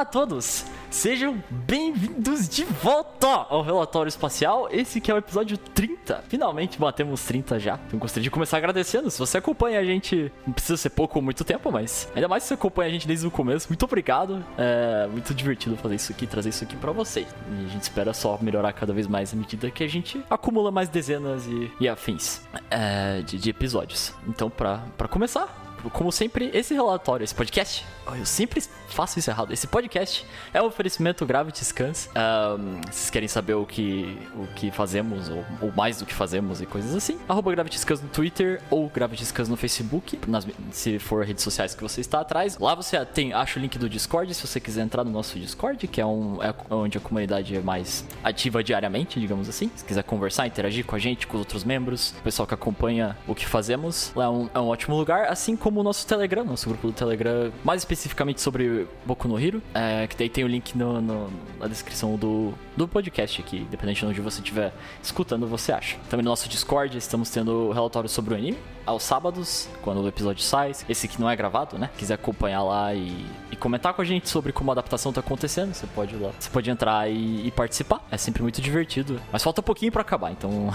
[0.00, 0.64] Olá a todos!
[0.90, 4.66] Sejam bem-vindos de volta ao Relatório Espacial.
[4.72, 6.24] Esse que é o episódio 30.
[6.26, 7.78] Finalmente batemos 30 já.
[7.86, 9.10] Então gostaria de começar agradecendo.
[9.10, 12.44] Se você acompanha a gente, não precisa ser pouco ou muito tempo, mas ainda mais
[12.44, 14.42] se você acompanha a gente desde o começo, muito obrigado.
[14.56, 17.28] É muito divertido fazer isso aqui, trazer isso aqui para vocês.
[17.28, 20.72] E a gente espera só melhorar cada vez mais à medida que a gente acumula
[20.72, 22.40] mais dezenas e, e afins
[22.70, 24.14] é, de, de episódios.
[24.26, 27.86] Então, para começar, como sempre, esse relatório, esse podcast,
[28.18, 29.52] eu sempre faço isso errado.
[29.52, 32.08] Esse podcast é um oferecimento Gravity Scans.
[32.08, 36.60] Um, vocês querem saber o que, o que fazemos, ou, ou mais do que fazemos
[36.60, 40.98] e coisas assim, arroba Gravity Scans no Twitter ou Gravity Scans no Facebook, nas, se
[40.98, 42.58] for redes sociais que você está atrás.
[42.58, 45.86] Lá você tem, acha o link do Discord, se você quiser entrar no nosso Discord,
[45.86, 49.70] que é, um, é onde a comunidade é mais ativa diariamente, digamos assim.
[49.76, 53.16] Se quiser conversar, interagir com a gente, com os outros membros, o pessoal que acompanha
[53.26, 56.04] o que fazemos, lá é um, é um ótimo lugar, assim como como o nosso
[56.04, 60.42] Telegram, nosso grupo do Telegram, mais especificamente sobre Boku no Hero, é, que daí tem
[60.42, 64.72] o link no, no, na descrição do, do podcast aqui, dependendo de onde você estiver
[65.02, 65.98] escutando, você acha.
[66.08, 70.42] Também no nosso Discord estamos tendo relatórios sobre o anime, aos sábados, quando o episódio
[70.42, 70.72] sai.
[70.88, 71.90] Esse que não é gravado, né?
[71.96, 75.74] Quiser acompanhar lá e, e comentar com a gente sobre como a adaptação tá acontecendo,
[75.74, 76.30] você pode lá.
[76.38, 78.04] Você pode entrar e, e participar.
[78.10, 79.20] É sempre muito divertido.
[79.30, 80.70] Mas falta um pouquinho para acabar, então.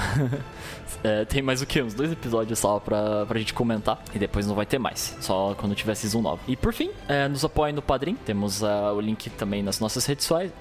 [1.03, 1.81] é, tem mais o que?
[1.81, 4.02] Uns dois episódios só pra, pra gente comentar.
[4.14, 5.17] E depois não vai ter mais.
[5.20, 6.42] Só quando tiver Season 9.
[6.48, 8.16] E por fim, é, nos apoiem no Padrim.
[8.16, 10.52] Temos uh, o link também nas nossas redes sociais.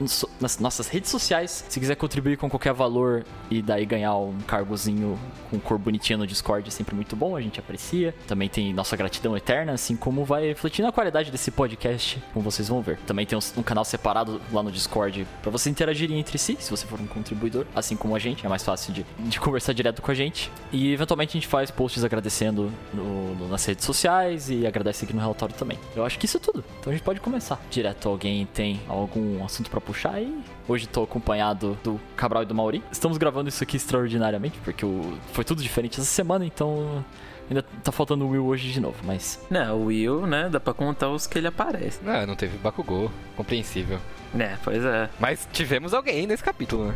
[0.41, 1.34] Nas nossas redes sociais.
[1.47, 5.19] Se quiser contribuir com qualquer valor e daí ganhar um cargozinho
[5.51, 7.37] com cor bonitinha no Discord, é sempre muito bom.
[7.37, 8.15] A gente aprecia.
[8.27, 12.69] Também tem nossa gratidão eterna, assim como vai refletir na qualidade desse podcast, como vocês
[12.69, 12.99] vão ver.
[13.07, 16.87] Também tem um, canal separado lá no Discord para vocês interagirem entre si, se você
[16.87, 20.11] for um contribuidor, assim como a gente, é mais fácil de, de conversar direto com
[20.11, 20.51] a gente.
[20.73, 25.12] E eventualmente a gente faz posts agradecendo no, no, nas redes sociais e agradece aqui
[25.12, 25.79] no relatório também.
[25.97, 26.65] Eu acho que isso é tudo.
[26.81, 27.61] Então a gente pode começar.
[27.71, 30.35] Direto, alguém tem algum assunto para puxar aí?
[30.67, 32.83] Hoje tô acompanhado do Cabral e do Mauri.
[32.91, 35.12] Estamos gravando isso aqui extraordinariamente, porque o...
[35.33, 37.05] foi tudo diferente essa semana, então
[37.49, 39.44] Ainda tá faltando o Will hoje de novo, mas.
[39.50, 40.49] Não, o Will, né?
[40.49, 42.00] Dá pra contar os que ele aparece.
[42.03, 43.11] Não, não teve Bakugou.
[43.37, 43.99] Compreensível.
[44.38, 45.11] É, pois é.
[45.21, 46.94] Mas tivemos alguém nesse capítulo, né?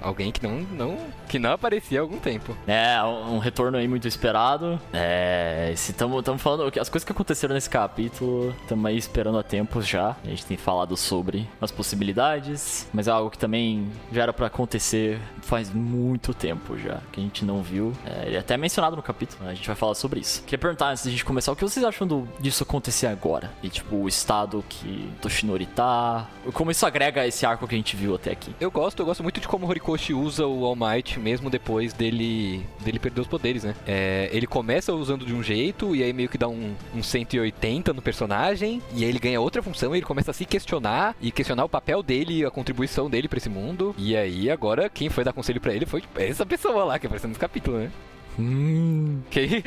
[0.00, 0.98] Alguém que não, não,
[1.28, 2.56] que não aparecia há algum tempo.
[2.66, 4.80] É, um retorno aí muito esperado.
[4.92, 10.16] É, estamos falando as coisas que aconteceram nesse capítulo, estamos aí esperando há tempos já.
[10.24, 14.46] A gente tem falado sobre as possibilidades, mas é algo que também já era para
[14.46, 17.92] acontecer faz muito tempo já, que a gente não viu.
[18.04, 19.52] É, ele é até mencionado no capítulo, né?
[19.52, 20.42] a gente vai falar sobre isso.
[20.42, 23.50] Queria perguntar antes de a gente começar, o que vocês acham do, disso acontecer agora?
[23.62, 27.96] E tipo, o estado que Toshinori tá, como isso agrega esse arco que a gente
[27.96, 28.54] viu até aqui?
[28.60, 32.66] Eu gosto, eu gosto muito de como Horikoshi usa o All Might mesmo depois dele,
[32.80, 33.74] dele perder os poderes, né?
[33.86, 37.94] É, ele começa usando de um jeito e aí meio que dá um, um 180
[37.94, 41.32] no personagem e aí ele ganha outra função e ele começa a se questionar e
[41.32, 43.94] questionar o papel dele, a contribuição dele para esse mundo.
[43.96, 47.28] E aí agora quem foi dar conselho para ele foi essa pessoa lá que apareceu
[47.28, 47.90] nesse capítulo, né?
[48.38, 49.20] Hum.
[49.30, 49.64] Que?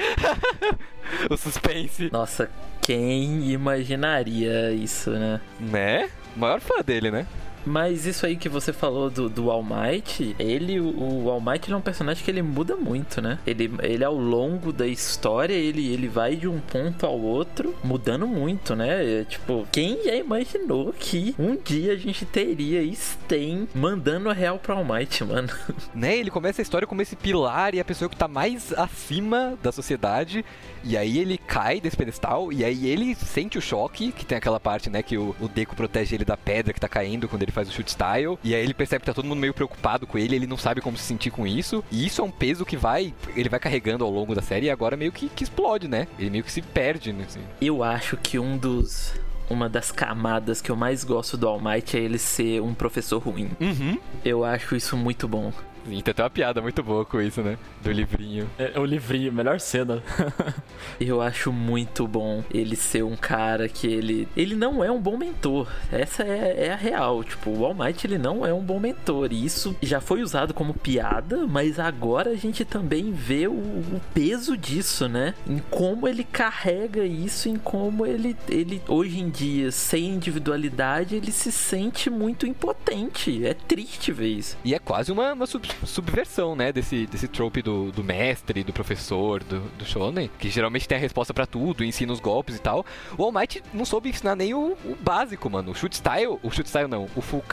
[1.30, 2.10] o suspense.
[2.12, 2.50] Nossa,
[2.82, 5.42] quem imaginaria isso, né?
[5.60, 6.10] Né?
[6.36, 7.28] maior fã dele, né?
[7.66, 11.72] Mas isso aí que você falou do, do All Might, ele, o, o All Might
[11.72, 13.40] é um personagem que ele muda muito, né?
[13.46, 18.28] Ele, ele ao longo da história, ele, ele vai de um ponto ao outro, mudando
[18.28, 19.22] muito, né?
[19.22, 24.58] É, tipo, quem já imaginou que um dia a gente teria Sten mandando a real
[24.58, 25.50] pro All Might, mano?
[25.94, 26.18] Né?
[26.18, 29.72] Ele começa a história como esse pilar e a pessoa que tá mais acima da
[29.72, 30.46] sociedade
[30.84, 34.60] e aí ele cai desse pedestal, e aí ele sente o choque, que tem aquela
[34.60, 37.52] parte, né, que o, o Deco protege ele da pedra que tá caindo quando ele
[37.52, 38.38] faz o shoot style.
[38.44, 40.82] E aí ele percebe que tá todo mundo meio preocupado com ele, ele não sabe
[40.82, 41.84] como se sentir com isso.
[41.92, 44.70] E isso é um peso que vai, ele vai carregando ao longo da série e
[44.70, 46.08] agora meio que, que explode, né?
[46.18, 47.26] Ele meio que se perde, né?
[47.28, 47.42] Assim.
[47.60, 49.14] Eu acho que um dos
[49.50, 53.22] uma das camadas que eu mais gosto do All Might é ele ser um professor
[53.22, 53.52] ruim.
[53.60, 53.98] Uhum.
[54.24, 55.52] Eu acho isso muito bom.
[55.84, 57.58] Sim, tem até uma piada muito boa com isso, né?
[57.82, 58.48] Do livrinho.
[58.58, 60.04] É, é o livrinho, melhor cena.
[61.02, 64.28] eu acho muito bom ele ser um cara que ele.
[64.38, 65.68] Ele não é um bom mentor.
[65.92, 67.24] Essa é, é a real.
[67.24, 69.34] Tipo, o All Might ele não é um bom mentor.
[69.34, 74.02] E isso já foi usado como piada, mas agora a gente também vê o, o
[74.14, 75.34] peso disso, né?
[75.48, 81.32] Em como ele carrega isso, em como ele, ele, hoje em dia, sem individualidade, ele
[81.32, 83.44] se sente muito impotente.
[83.46, 84.56] É triste ver isso.
[84.64, 88.74] E é quase uma, uma sub- subversão, né, desse, desse trope do, do mestre, do
[88.74, 92.60] professor, do, do shonen, que geralmente tem a resposta pra tudo, ensina os golpes e
[92.60, 92.86] tal.
[93.18, 95.72] O All Might não soube ensinar nem o, o básico, mano.
[95.72, 97.44] O shoot style, o shoot style não, o full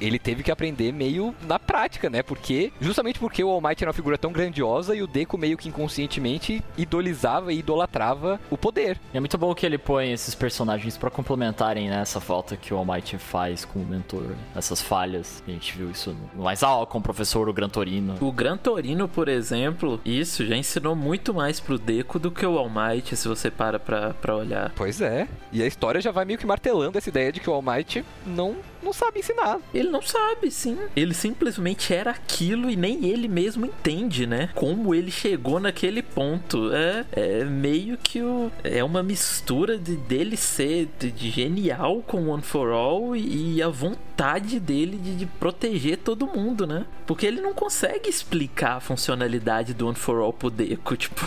[0.00, 3.90] ele teve que aprender meio na prática, né, porque, justamente porque o All Might era
[3.90, 8.98] uma figura tão grandiosa e o Deku meio que inconscientemente idolizava e idolatrava o poder.
[9.12, 12.72] E é muito bom que ele põe esses personagens pra complementarem né, essa falta que
[12.72, 14.36] o All Might faz com o mentor, né?
[14.54, 15.42] essas falhas.
[15.46, 18.14] A gente viu isso no mais alto com o professor, o Gran Torino.
[18.20, 22.58] O Gran Torino, por exemplo, isso já ensinou muito mais pro Deco do que o
[22.58, 24.72] All Might, se você para pra, pra olhar.
[24.76, 25.28] Pois é.
[25.52, 28.04] E a história já vai meio que martelando essa ideia de que o All Might
[28.26, 29.58] não, não sabe ensinar.
[29.74, 30.78] Ele não sabe, sim.
[30.94, 34.48] Ele simplesmente era aquilo e nem ele mesmo entende, né?
[34.54, 36.70] Como ele chegou naquele ponto.
[36.72, 42.28] É, é meio que o, é uma mistura de dele ser de, de genial com
[42.28, 46.86] One for All e, e a vontade dele de, de proteger todo mundo, né?
[47.06, 50.96] Porque ele não consegue explicar a funcionalidade do One for All pro Deco.
[51.06, 51.20] Tipo,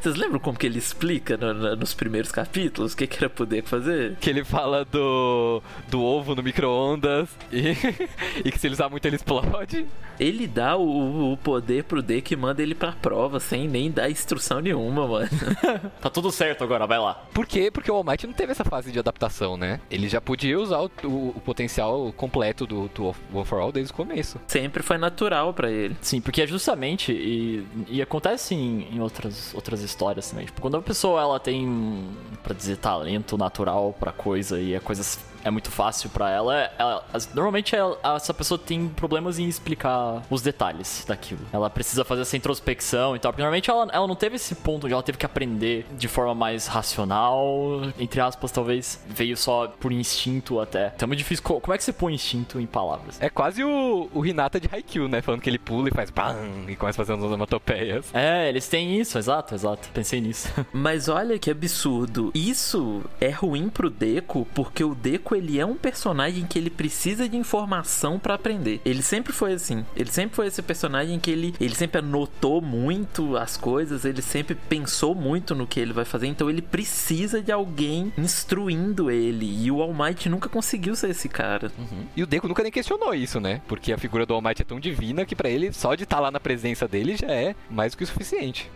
[0.00, 3.28] vocês lembram como que ele explica no- no- nos primeiros capítulos o que, que era
[3.30, 4.16] pro Deco fazer?
[4.20, 7.70] Que ele fala do, do ovo no micro-ondas e,
[8.44, 9.86] e que se ele usar muito ele explode.
[10.20, 14.10] Ele dá o, o poder pro Deco e manda ele pra prova sem nem dar
[14.10, 15.28] instrução nenhuma, mano.
[16.00, 17.14] Tá tudo certo agora, vai lá.
[17.32, 17.70] Por quê?
[17.70, 19.80] Porque o All Might não teve essa fase de adaptação, né?
[19.90, 23.92] Ele já podia usar o, o- o potencial completo do, do One for All desde
[23.92, 24.38] o começo.
[24.46, 25.96] Sempre foi natural pra ele.
[26.02, 30.46] Sim, porque é justamente, e, e acontece em, em outras, outras histórias também.
[30.46, 32.06] Tipo, quando a pessoa ela tem,
[32.42, 37.04] pra dizer, talento natural pra coisa e a coisa é muito fácil pra ela, ela-
[37.34, 41.40] normalmente ela- essa pessoa tem problemas em explicar os detalhes daquilo.
[41.52, 44.84] Ela precisa fazer essa introspecção e tal, porque normalmente ela, ela não teve esse ponto
[44.86, 49.92] onde ela teve que aprender de forma mais racional, entre aspas, talvez, veio só por
[49.92, 50.92] instinto até.
[50.94, 51.42] Então é muito difícil.
[51.44, 53.20] Co- Como é que você põe instinto em palavras?
[53.20, 55.20] É quase o, o Hinata de Haikyuu, né?
[55.22, 56.36] Falando que ele pula e faz BAM!
[56.68, 58.06] E começa fazendo as onomatopeias.
[58.14, 59.88] É, eles têm isso, exato, exato.
[59.92, 60.48] Pensei nisso.
[60.72, 62.30] Mas olha que absurdo.
[62.34, 67.28] Isso é ruim pro Deco, porque o Deco ele é um personagem que ele precisa
[67.28, 68.80] de informação pra aprender.
[68.84, 69.84] Ele sempre foi assim.
[70.00, 74.54] Ele sempre foi esse personagem que ele, ele sempre anotou muito as coisas, ele sempre
[74.54, 79.44] pensou muito no que ele vai fazer, então ele precisa de alguém instruindo ele.
[79.62, 81.70] E o All Might nunca conseguiu ser esse cara.
[82.16, 83.60] E o Deku nunca nem questionou isso, né?
[83.68, 86.18] Porque a figura do All Might é tão divina que pra ele, só de estar
[86.18, 88.70] lá na presença dele já é mais do que o suficiente.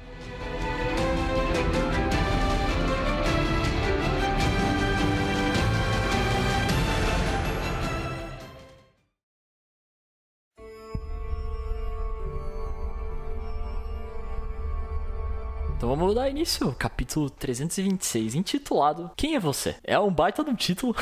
[15.85, 19.77] Então vamos dar início ao capítulo 326, intitulado Quem é você?
[19.85, 20.97] É um baita de um título,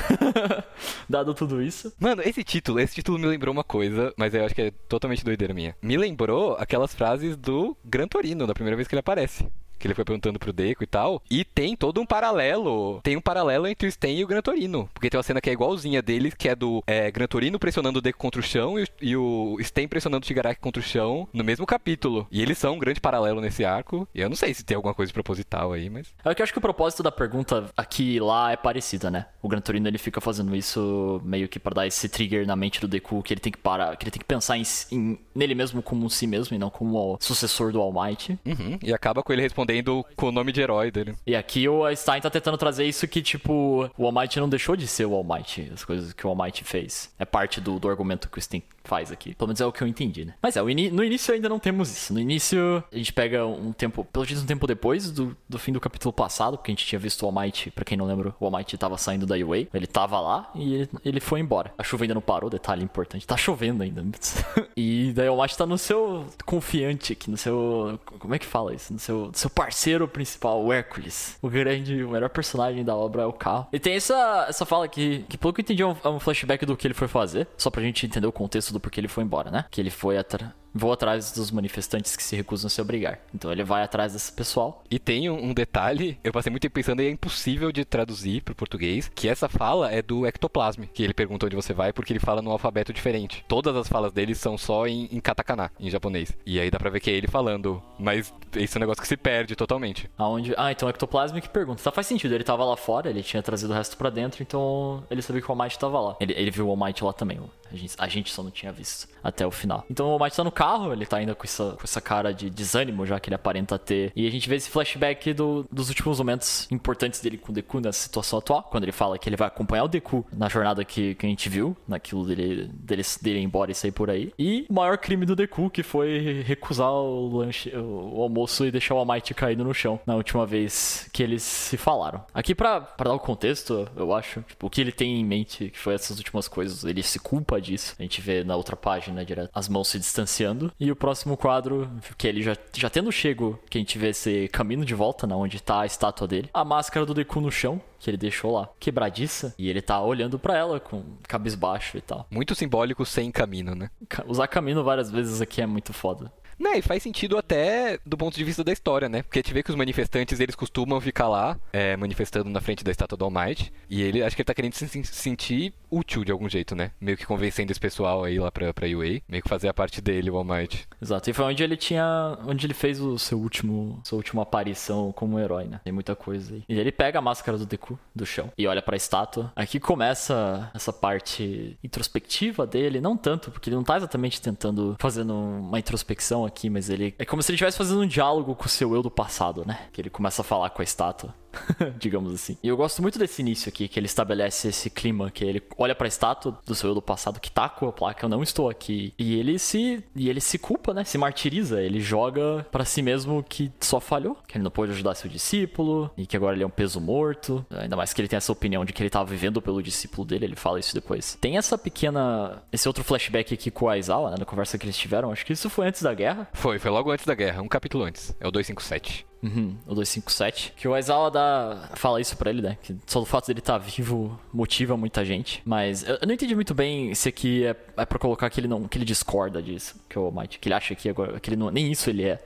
[1.08, 1.92] dado tudo isso.
[2.00, 5.24] Mano, esse título, esse título me lembrou uma coisa, mas eu acho que é totalmente
[5.24, 5.76] doideira minha.
[5.80, 9.46] Me lembrou aquelas frases do Gran Torino, da primeira vez que ele aparece.
[9.82, 11.20] Que ele foi perguntando pro Deco e tal.
[11.28, 13.00] E tem todo um paralelo.
[13.02, 14.88] Tem um paralelo entre o Sten e o Gran Torino.
[14.94, 17.98] Porque tem uma cena que é igualzinha deles, que é do é, Gran Torino pressionando
[17.98, 20.84] o Deco contra o chão e, o- e o Sten pressionando o Shigaraki contra o
[20.84, 22.26] chão no mesmo capítulo.
[22.30, 24.06] E eles são um grande paralelo nesse arco.
[24.14, 26.14] E eu não sei se tem alguma coisa proposital aí, mas.
[26.24, 29.26] É que eu acho que o propósito da pergunta aqui e lá é parecida, né?
[29.42, 32.80] O Gran Torino ele fica fazendo isso meio que pra dar esse trigger na mente
[32.80, 34.62] do Deku, que ele tem que parar, que ele tem que pensar em,
[34.92, 38.38] em- nele mesmo como si mesmo e não como o sucessor do All Might.
[38.46, 38.78] Uhum.
[38.80, 39.71] E acaba com ele respondendo
[40.16, 41.14] com o nome de herói dele.
[41.26, 44.76] E aqui o Stein tá tentando trazer isso que, tipo, o All Might não deixou
[44.76, 47.10] de ser o All Might, as coisas que o All Might fez.
[47.18, 49.34] É parte do, do argumento que o Stein faz aqui.
[49.34, 50.34] Pelo menos é o que eu entendi, né?
[50.40, 52.12] Mas é, no início ainda não temos isso.
[52.12, 55.72] No início, a gente pega um tempo, pelo menos um tempo depois do, do fim
[55.72, 58.34] do capítulo passado, porque a gente tinha visto o All Might, pra quem não lembra,
[58.38, 59.68] o All Might tava saindo da UA.
[59.72, 61.72] Ele tava lá e ele, ele foi embora.
[61.76, 63.26] A chuva ainda não parou, detalhe importante.
[63.26, 64.02] Tá chovendo ainda.
[64.76, 67.98] e daí o All Might tá no seu confiante aqui, no seu.
[68.18, 68.92] Como é que fala isso?
[68.92, 71.36] No seu, seu parceiro principal, o Hércules.
[71.40, 73.66] O grande, o melhor personagem da obra é o carro.
[73.72, 76.20] E tem essa, essa fala que, que, pelo que eu entendi, é um, é um
[76.20, 77.46] flashback do que ele foi fazer.
[77.56, 79.64] Só pra gente entender o contexto do porquê ele foi embora, né?
[79.70, 80.52] Que ele foi atrás.
[80.74, 83.18] Vou atrás dos manifestantes que se recusam a se obrigar.
[83.34, 84.82] Então ele vai atrás desse pessoal.
[84.90, 88.42] E tem um, um detalhe, eu passei muito tempo pensando e é impossível de traduzir
[88.42, 92.12] pro português, que essa fala é do ectoplasme, que ele pergunta onde você vai porque
[92.12, 93.44] ele fala num alfabeto diferente.
[93.48, 96.32] Todas as falas dele são só em, em katakana, em japonês.
[96.46, 99.08] E aí dá pra ver que é ele falando, mas esse é um negócio que
[99.08, 100.10] se perde totalmente.
[100.16, 100.54] Aonde.
[100.56, 101.82] Ah, então o ectoplasma que pergunta.
[101.82, 102.34] Tá, faz sentido.
[102.34, 105.48] Ele tava lá fora, ele tinha trazido o resto pra dentro, então ele sabia que
[105.48, 106.16] o All Might tava lá.
[106.20, 107.40] Ele, ele viu o All Might lá também.
[107.70, 109.84] A gente, a gente só não tinha visto até o final.
[109.90, 110.61] Então o All Might tá no carro,
[110.92, 114.12] ele tá ainda com essa, com essa cara de desânimo já que ele aparenta ter.
[114.14, 117.80] E a gente vê esse flashback do, dos últimos momentos importantes dele com o Deku
[117.80, 121.14] nessa situação atual, quando ele fala que ele vai acompanhar o Deku na jornada que,
[121.14, 124.32] que a gente viu, naquilo dele, dele, dele ir embora e sair por aí.
[124.38, 128.70] E o maior crime do Deku, que foi recusar o lanche, o, o almoço e
[128.70, 132.24] deixar o All Might caído no chão na última vez que eles se falaram.
[132.32, 135.78] Aqui pra dar o contexto, eu acho, tipo, o que ele tem em mente, que
[135.78, 137.94] foi essas últimas coisas, ele se culpa disso.
[137.98, 140.51] A gente vê na outra página direto as mãos se distanciando.
[140.78, 144.48] E o próximo quadro, que ele já, já tendo chego, que a gente vê esse
[144.48, 146.50] caminho de volta, na onde tá a estátua dele.
[146.52, 150.38] A máscara do Deku no chão, que ele deixou lá, quebradiça, e ele tá olhando
[150.38, 152.26] para ela com cabisbaixo e tal.
[152.30, 153.90] Muito simbólico sem caminho, né?
[154.26, 156.32] Usar caminho várias vezes aqui é muito foda.
[156.62, 159.22] Né, e faz sentido até do ponto de vista da história, né?
[159.22, 162.84] Porque a gente vê que os manifestantes, eles costumam ficar lá, é, manifestando na frente
[162.84, 163.72] da estátua do All Might.
[163.90, 166.92] E ele, acho que ele tá querendo se sentir útil de algum jeito, né?
[167.00, 169.20] Meio que convencendo esse pessoal aí lá pra, pra UA.
[169.28, 170.86] Meio que fazer a parte dele, o All Might.
[171.00, 171.28] Exato.
[171.28, 172.38] E foi onde ele tinha...
[172.46, 174.00] Onde ele fez o seu último...
[174.04, 175.80] Sua última aparição como herói, né?
[175.82, 176.62] Tem muita coisa aí.
[176.68, 179.52] E ele pega a máscara do Deku do chão e olha pra estátua.
[179.56, 183.00] Aqui começa essa parte introspectiva dele.
[183.00, 184.96] Não tanto, porque ele não tá exatamente tentando...
[185.00, 187.14] Fazendo uma introspecção aqui, mas ele.
[187.18, 189.88] É como se ele estivesse fazendo um diálogo com o seu eu do passado, né?
[189.92, 191.34] Que ele começa a falar com a estátua.
[191.98, 192.56] digamos assim.
[192.62, 195.94] E eu gosto muito desse início aqui, que ele estabelece esse clima, que ele olha
[195.94, 198.42] para a estátua do seu eu do passado que tá com a placa, eu não
[198.42, 199.12] estou aqui.
[199.18, 201.04] E ele se e ele se culpa, né?
[201.04, 205.14] Se martiriza, ele joga para si mesmo que só falhou, que ele não pôde ajudar
[205.14, 207.64] seu discípulo e que agora ele é um peso morto.
[207.70, 210.44] Ainda mais que ele tem essa opinião de que ele tava vivendo pelo discípulo dele,
[210.44, 211.36] ele fala isso depois.
[211.40, 214.96] Tem essa pequena esse outro flashback aqui com o Aizawa, né, na conversa que eles
[214.96, 215.30] tiveram.
[215.32, 216.48] Acho que isso foi antes da guerra.
[216.52, 218.34] Foi, foi logo antes da guerra, um capítulo antes.
[218.40, 219.31] É o 257.
[219.42, 220.72] Uhum, o 257.
[220.76, 222.78] Que o Aizawa dá, fala isso pra ele, né?
[222.82, 225.60] Que só o fato dele estar tá vivo motiva muita gente.
[225.64, 228.68] Mas eu, eu, não entendi muito bem se aqui é, é pra colocar que ele
[228.68, 231.56] não que ele discorda disso, que o Might, que ele acha que agora que ele
[231.56, 232.40] não, nem isso ele é.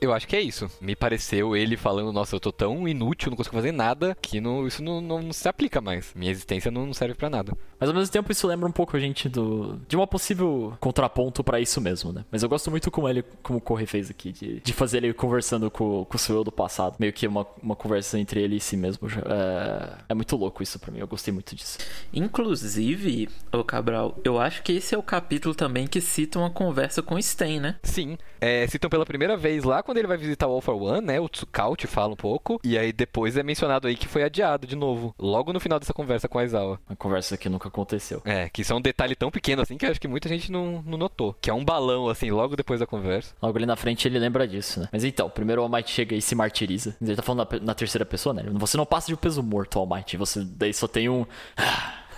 [0.00, 0.70] Eu acho que é isso.
[0.80, 4.66] Me pareceu ele falando, nossa, eu tô tão inútil, não consigo fazer nada, que não,
[4.66, 6.12] isso não, não, se aplica mais.
[6.14, 7.52] Minha existência não serve para nada.
[7.78, 11.42] Mas ao mesmo tempo isso lembra um pouco a gente do de uma possível contraponto
[11.42, 12.24] para isso mesmo, né?
[12.30, 15.12] Mas eu gosto muito como ele, como o Corre fez aqui, de, de fazer ele
[15.12, 16.96] conversando com, com o seu eu do passado.
[16.98, 19.08] Meio que uma, uma conversa entre ele e si mesmo.
[19.08, 21.78] É, é muito louco isso para mim, eu gostei muito disso.
[22.12, 27.02] Inclusive, o Cabral, eu acho que esse é o capítulo também que cita uma conversa
[27.02, 27.76] com o Sten, né?
[27.82, 31.04] Sim, é, citam pela primeira vez lá quando ele vai visitar o All for One,
[31.04, 31.18] né?
[31.18, 32.60] O Tsukaut fala um pouco.
[32.62, 35.12] E aí depois é mencionado aí que foi adiado de novo.
[35.18, 36.78] Logo no final dessa conversa com a Aizawa.
[36.88, 38.22] Uma conversa que nunca aconteceu.
[38.24, 40.80] É, que isso é um detalhe tão pequeno assim que acho que muita gente não,
[40.86, 41.34] não notou.
[41.40, 43.34] Que é um balão, assim, logo depois da conversa.
[43.42, 44.88] Logo ali na frente ele lembra disso, né?
[44.92, 46.94] Mas então, primeiro o All Might chega e se martiriza.
[47.02, 48.44] Ele tá falando na, na terceira pessoa, né?
[48.46, 50.16] Você não passa de um peso morto, All Might.
[50.16, 51.26] Você daí só tem um.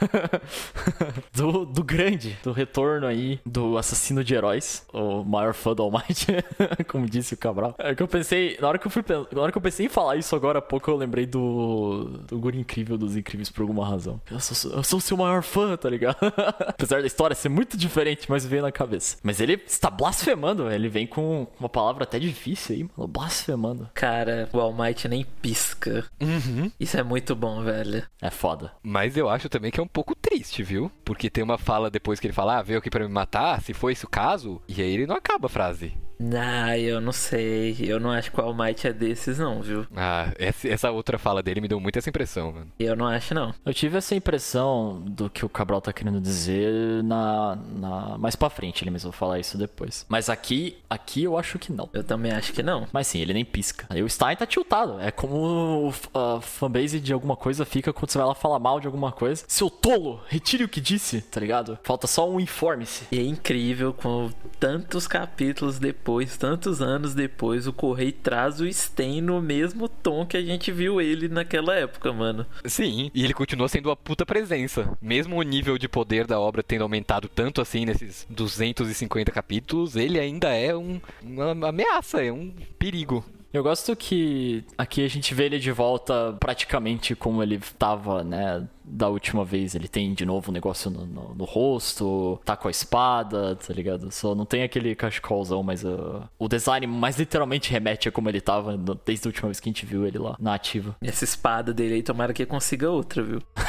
[1.34, 5.90] do, do grande, do retorno aí do assassino de heróis, o maior fã do All
[5.90, 6.26] Might,
[6.88, 7.74] como disse o Cabral.
[7.78, 9.88] É que eu pensei, na hora que eu fui na hora que eu pensei em
[9.88, 13.86] falar isso agora há pouco, eu lembrei do do Guri Incrível dos Incríveis por alguma
[13.86, 14.20] razão.
[14.30, 16.16] Eu sou, eu sou o seu maior fã, tá ligado?
[16.66, 19.16] Apesar da história ser muito diferente, mas veio na cabeça.
[19.22, 23.88] Mas ele está blasfemando, ele vem com uma palavra até difícil aí, mano, blasfemando.
[23.94, 26.04] Cara, o All Might nem pisca.
[26.20, 26.70] Uhum.
[26.78, 28.02] Isso é muito bom, velho.
[28.20, 28.72] É foda.
[28.82, 30.90] Mas eu acho também que é um pouco triste, viu?
[31.04, 33.72] Porque tem uma fala depois que ele fala, ah, veio aqui para me matar, se
[33.72, 35.94] foi esse o caso, e aí ele não acaba a frase.
[36.36, 37.76] Ah, eu não sei.
[37.80, 39.86] Eu não acho que o All Might é desses, não, viu?
[39.96, 42.68] Ah, essa outra fala dele me deu muito essa impressão, mano.
[42.78, 43.54] Eu não acho, não.
[43.64, 48.50] Eu tive essa impressão do que o Cabral tá querendo dizer na, na mais pra
[48.50, 50.06] frente, ele mesmo vou falar isso depois.
[50.08, 51.88] Mas aqui, aqui eu acho que não.
[51.92, 52.86] Eu também acho que não.
[52.92, 53.86] Mas sim, ele nem pisca.
[53.88, 55.00] Aí o Stein tá tiltado.
[55.00, 58.86] É como a fanbase de alguma coisa fica quando você vai lá falar mal de
[58.86, 59.44] alguma coisa.
[59.48, 61.78] Seu tolo, retire o que disse, tá ligado?
[61.82, 63.06] Falta só um informe-se.
[63.10, 68.70] E é incrível com tantos capítulos depois depois, tantos anos depois, o Correio traz o
[68.70, 72.44] Sten no mesmo tom que a gente viu ele naquela época, mano.
[72.66, 74.96] Sim, e ele continua sendo uma puta presença.
[75.00, 80.18] Mesmo o nível de poder da obra tendo aumentado tanto assim nesses 250 capítulos, ele
[80.18, 83.24] ainda é um, uma ameaça, é um perigo.
[83.52, 88.66] Eu gosto que aqui a gente vê ele de volta praticamente como ele tava, né?
[88.82, 89.74] Da última vez.
[89.74, 93.74] Ele tem de novo um negócio no, no, no rosto, tá com a espada, tá
[93.74, 94.10] ligado?
[94.10, 98.40] Só não tem aquele cachecolzão, mas uh, o design mais literalmente remete a como ele
[98.40, 100.96] tava desde a última vez que a gente viu ele lá na ativa.
[101.02, 103.42] Essa espada dele aí, tomara que consiga outra, viu?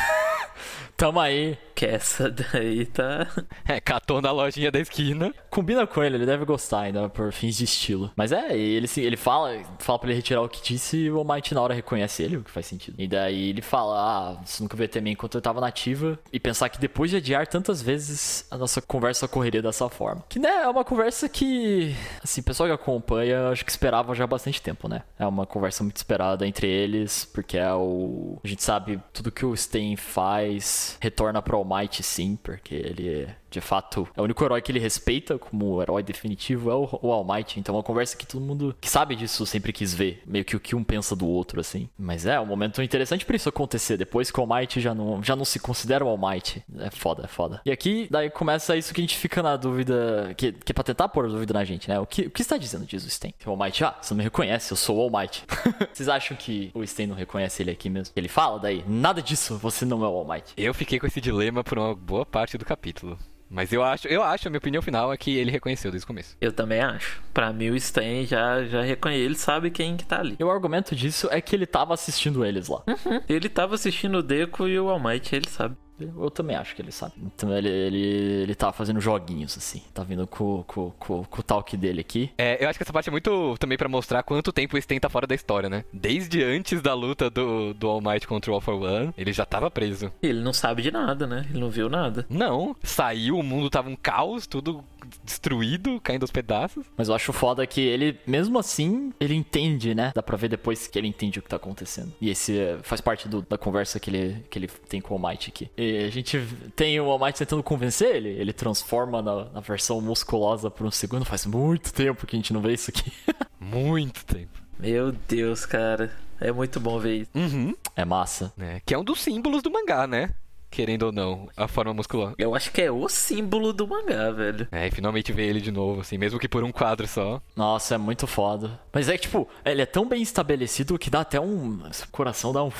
[0.95, 1.57] Tamo aí.
[1.75, 3.27] Que essa daí tá.
[3.67, 5.33] É, catou na lojinha da esquina.
[5.49, 8.11] Combina com ele, ele deve gostar ainda por fins de estilo.
[8.15, 11.23] Mas é, ele, se- ele fala, fala pra ele retirar o que disse e o
[11.23, 12.95] Might na hora reconhece ele, o que faz sentido.
[12.99, 16.19] E daí ele fala: Ah, você nunca veio mim enquanto eu tava nativa.
[16.31, 20.23] E pensar que depois de adiar tantas vezes, a nossa conversa correria dessa forma.
[20.29, 24.25] Que, né, é uma conversa que, assim, o pessoal que acompanha, acho que esperava já
[24.25, 25.01] há bastante tempo, né?
[25.17, 28.37] É uma conversa muito esperada entre eles, porque é o.
[28.43, 33.35] A gente sabe tudo que o Stain faz retorna pro All Might, sim, porque ele
[33.53, 37.11] de fato, é o único herói que ele respeita como herói definitivo é o, o
[37.11, 37.59] All Might.
[37.59, 40.23] Então é uma conversa que todo mundo que sabe disso sempre quis ver.
[40.25, 41.87] Meio que o que um pensa do outro, assim.
[41.97, 43.95] Mas é um momento interessante pra isso acontecer.
[43.95, 46.63] Depois que o All Might já não, já não se considera o All Might.
[46.79, 47.61] É foda, é foda.
[47.63, 50.33] E aqui, daí começa isso que a gente fica na dúvida.
[50.35, 51.99] Que, que é pra tentar pôr dúvida na gente, né?
[51.99, 53.33] O que, o que está dizendo, diz o Sten?
[53.45, 55.43] O All Might, ah, você não me reconhece, eu sou o All Might.
[55.93, 58.13] Vocês acham que o Sten não reconhece ele aqui mesmo?
[58.15, 60.53] Ele fala daí, nada disso, você não é o All Might.
[60.57, 63.17] Eu fiquei com esse dilema por uma boa parte do capítulo.
[63.53, 66.07] Mas eu acho, eu acho, a minha opinião final é que ele reconheceu desde o
[66.07, 66.35] começo.
[66.41, 67.21] Eu também acho.
[67.31, 69.21] Pra mim, o Stan já, já reconhece.
[69.21, 70.35] Ele sabe quem que tá ali.
[70.39, 72.81] E o argumento disso é que ele tava assistindo eles lá.
[73.29, 75.77] Ele tava assistindo o Deco e o All Might, ele sabe.
[76.17, 77.13] Eu também acho que ele sabe.
[77.17, 78.01] Então ele, ele,
[78.43, 79.81] ele tá fazendo joguinhos, assim.
[79.93, 82.31] Tá vindo com, com, com, com o talk dele aqui.
[82.37, 84.99] É, eu acho que essa parte é muito também pra mostrar quanto tempo o Sten
[84.99, 85.83] tá fora da história, né?
[85.91, 89.45] Desde antes da luta do, do All Might contra o All for One, ele já
[89.45, 90.11] tava preso.
[90.21, 91.45] Ele não sabe de nada, né?
[91.49, 92.25] Ele não viu nada.
[92.29, 94.83] Não, saiu, o mundo tava um caos, tudo
[95.23, 96.85] destruído, caindo aos pedaços.
[96.97, 100.11] Mas eu acho foda que ele, mesmo assim, ele entende, né?
[100.15, 102.13] Dá pra ver depois que ele entende o que tá acontecendo.
[102.21, 105.17] E esse é, faz parte do- da conversa que ele, que ele tem com o
[105.17, 105.69] All Might aqui.
[105.77, 106.39] E a gente
[106.75, 108.29] tem o All Might tentando convencer ele.
[108.29, 111.25] Ele transforma na, na versão musculosa por um segundo.
[111.25, 113.11] Faz muito tempo que a gente não vê isso aqui.
[113.59, 114.51] Muito tempo.
[114.77, 116.11] Meu Deus, cara.
[116.39, 117.31] É muito bom ver isso.
[117.33, 117.73] Uhum.
[117.95, 118.51] é massa.
[118.57, 118.81] né?
[118.85, 120.31] Que é um dos símbolos do mangá, né?
[120.73, 122.33] Querendo ou não, a forma muscular.
[122.35, 124.67] Eu acho que é o símbolo do mangá, velho.
[124.71, 127.39] É, e finalmente ver ele de novo, assim, mesmo que por um quadro só.
[127.55, 128.79] Nossa, é muito foda.
[128.91, 131.75] Mas é que, tipo, ele é tão bem estabelecido que dá até um.
[131.75, 132.71] O coração dá um.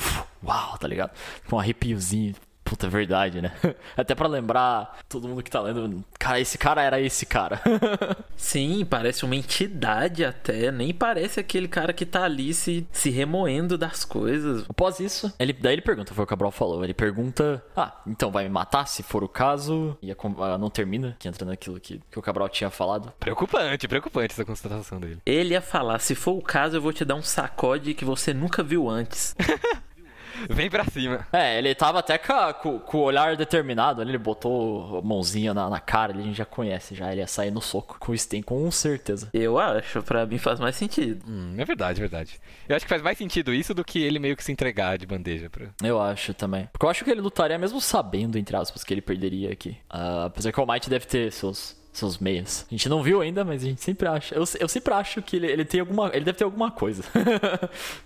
[0.44, 1.12] Uau, tá ligado?
[1.48, 2.34] Com um arrepiozinho.
[2.64, 3.52] Puta, é verdade, né?
[3.96, 6.02] Até pra lembrar todo mundo que tá lendo.
[6.18, 7.60] Cara, esse cara era esse cara.
[8.36, 10.72] Sim, parece uma entidade até.
[10.72, 14.64] Nem parece aquele cara que tá ali se, se remoendo das coisas.
[14.68, 16.82] Após isso, ele, daí ele pergunta, foi o Cabral falou.
[16.82, 19.96] Ele pergunta: Ah, então vai me matar se for o caso?
[20.00, 20.16] E a,
[20.54, 23.12] a não termina, que entra naquilo que, que o Cabral tinha falado.
[23.20, 25.18] Preocupante, preocupante essa constatação dele.
[25.26, 28.32] Ele ia falar: se for o caso, eu vou te dar um sacode que você
[28.32, 29.36] nunca viu antes.
[30.50, 31.26] Vem pra cima.
[31.32, 35.02] É, ele tava até com, a- com- com o olhar determinado ali, ele botou a
[35.02, 37.96] mãozinha na, na cara, ele a gente já conhece, já ele ia sair no soco
[37.98, 39.28] com o Sten, com certeza.
[39.32, 41.24] Eu acho, pra mim faz mais sentido.
[41.28, 42.40] Hum, é verdade, é verdade.
[42.68, 45.06] Eu acho que faz mais sentido isso do que ele meio que se entregar de
[45.06, 45.66] bandeja pra.
[45.82, 46.68] Eu acho também.
[46.72, 49.76] Porque eu acho que ele lutaria mesmo sabendo, entre aspas, que ele perderia aqui.
[49.88, 52.64] Ah, apesar que o All Might deve ter seus, seus meios.
[52.68, 54.34] A gente não viu ainda, mas a gente sempre acha.
[54.34, 56.10] Eu, eu sempre acho que ele, ele tem alguma.
[56.14, 57.02] Ele deve ter alguma coisa.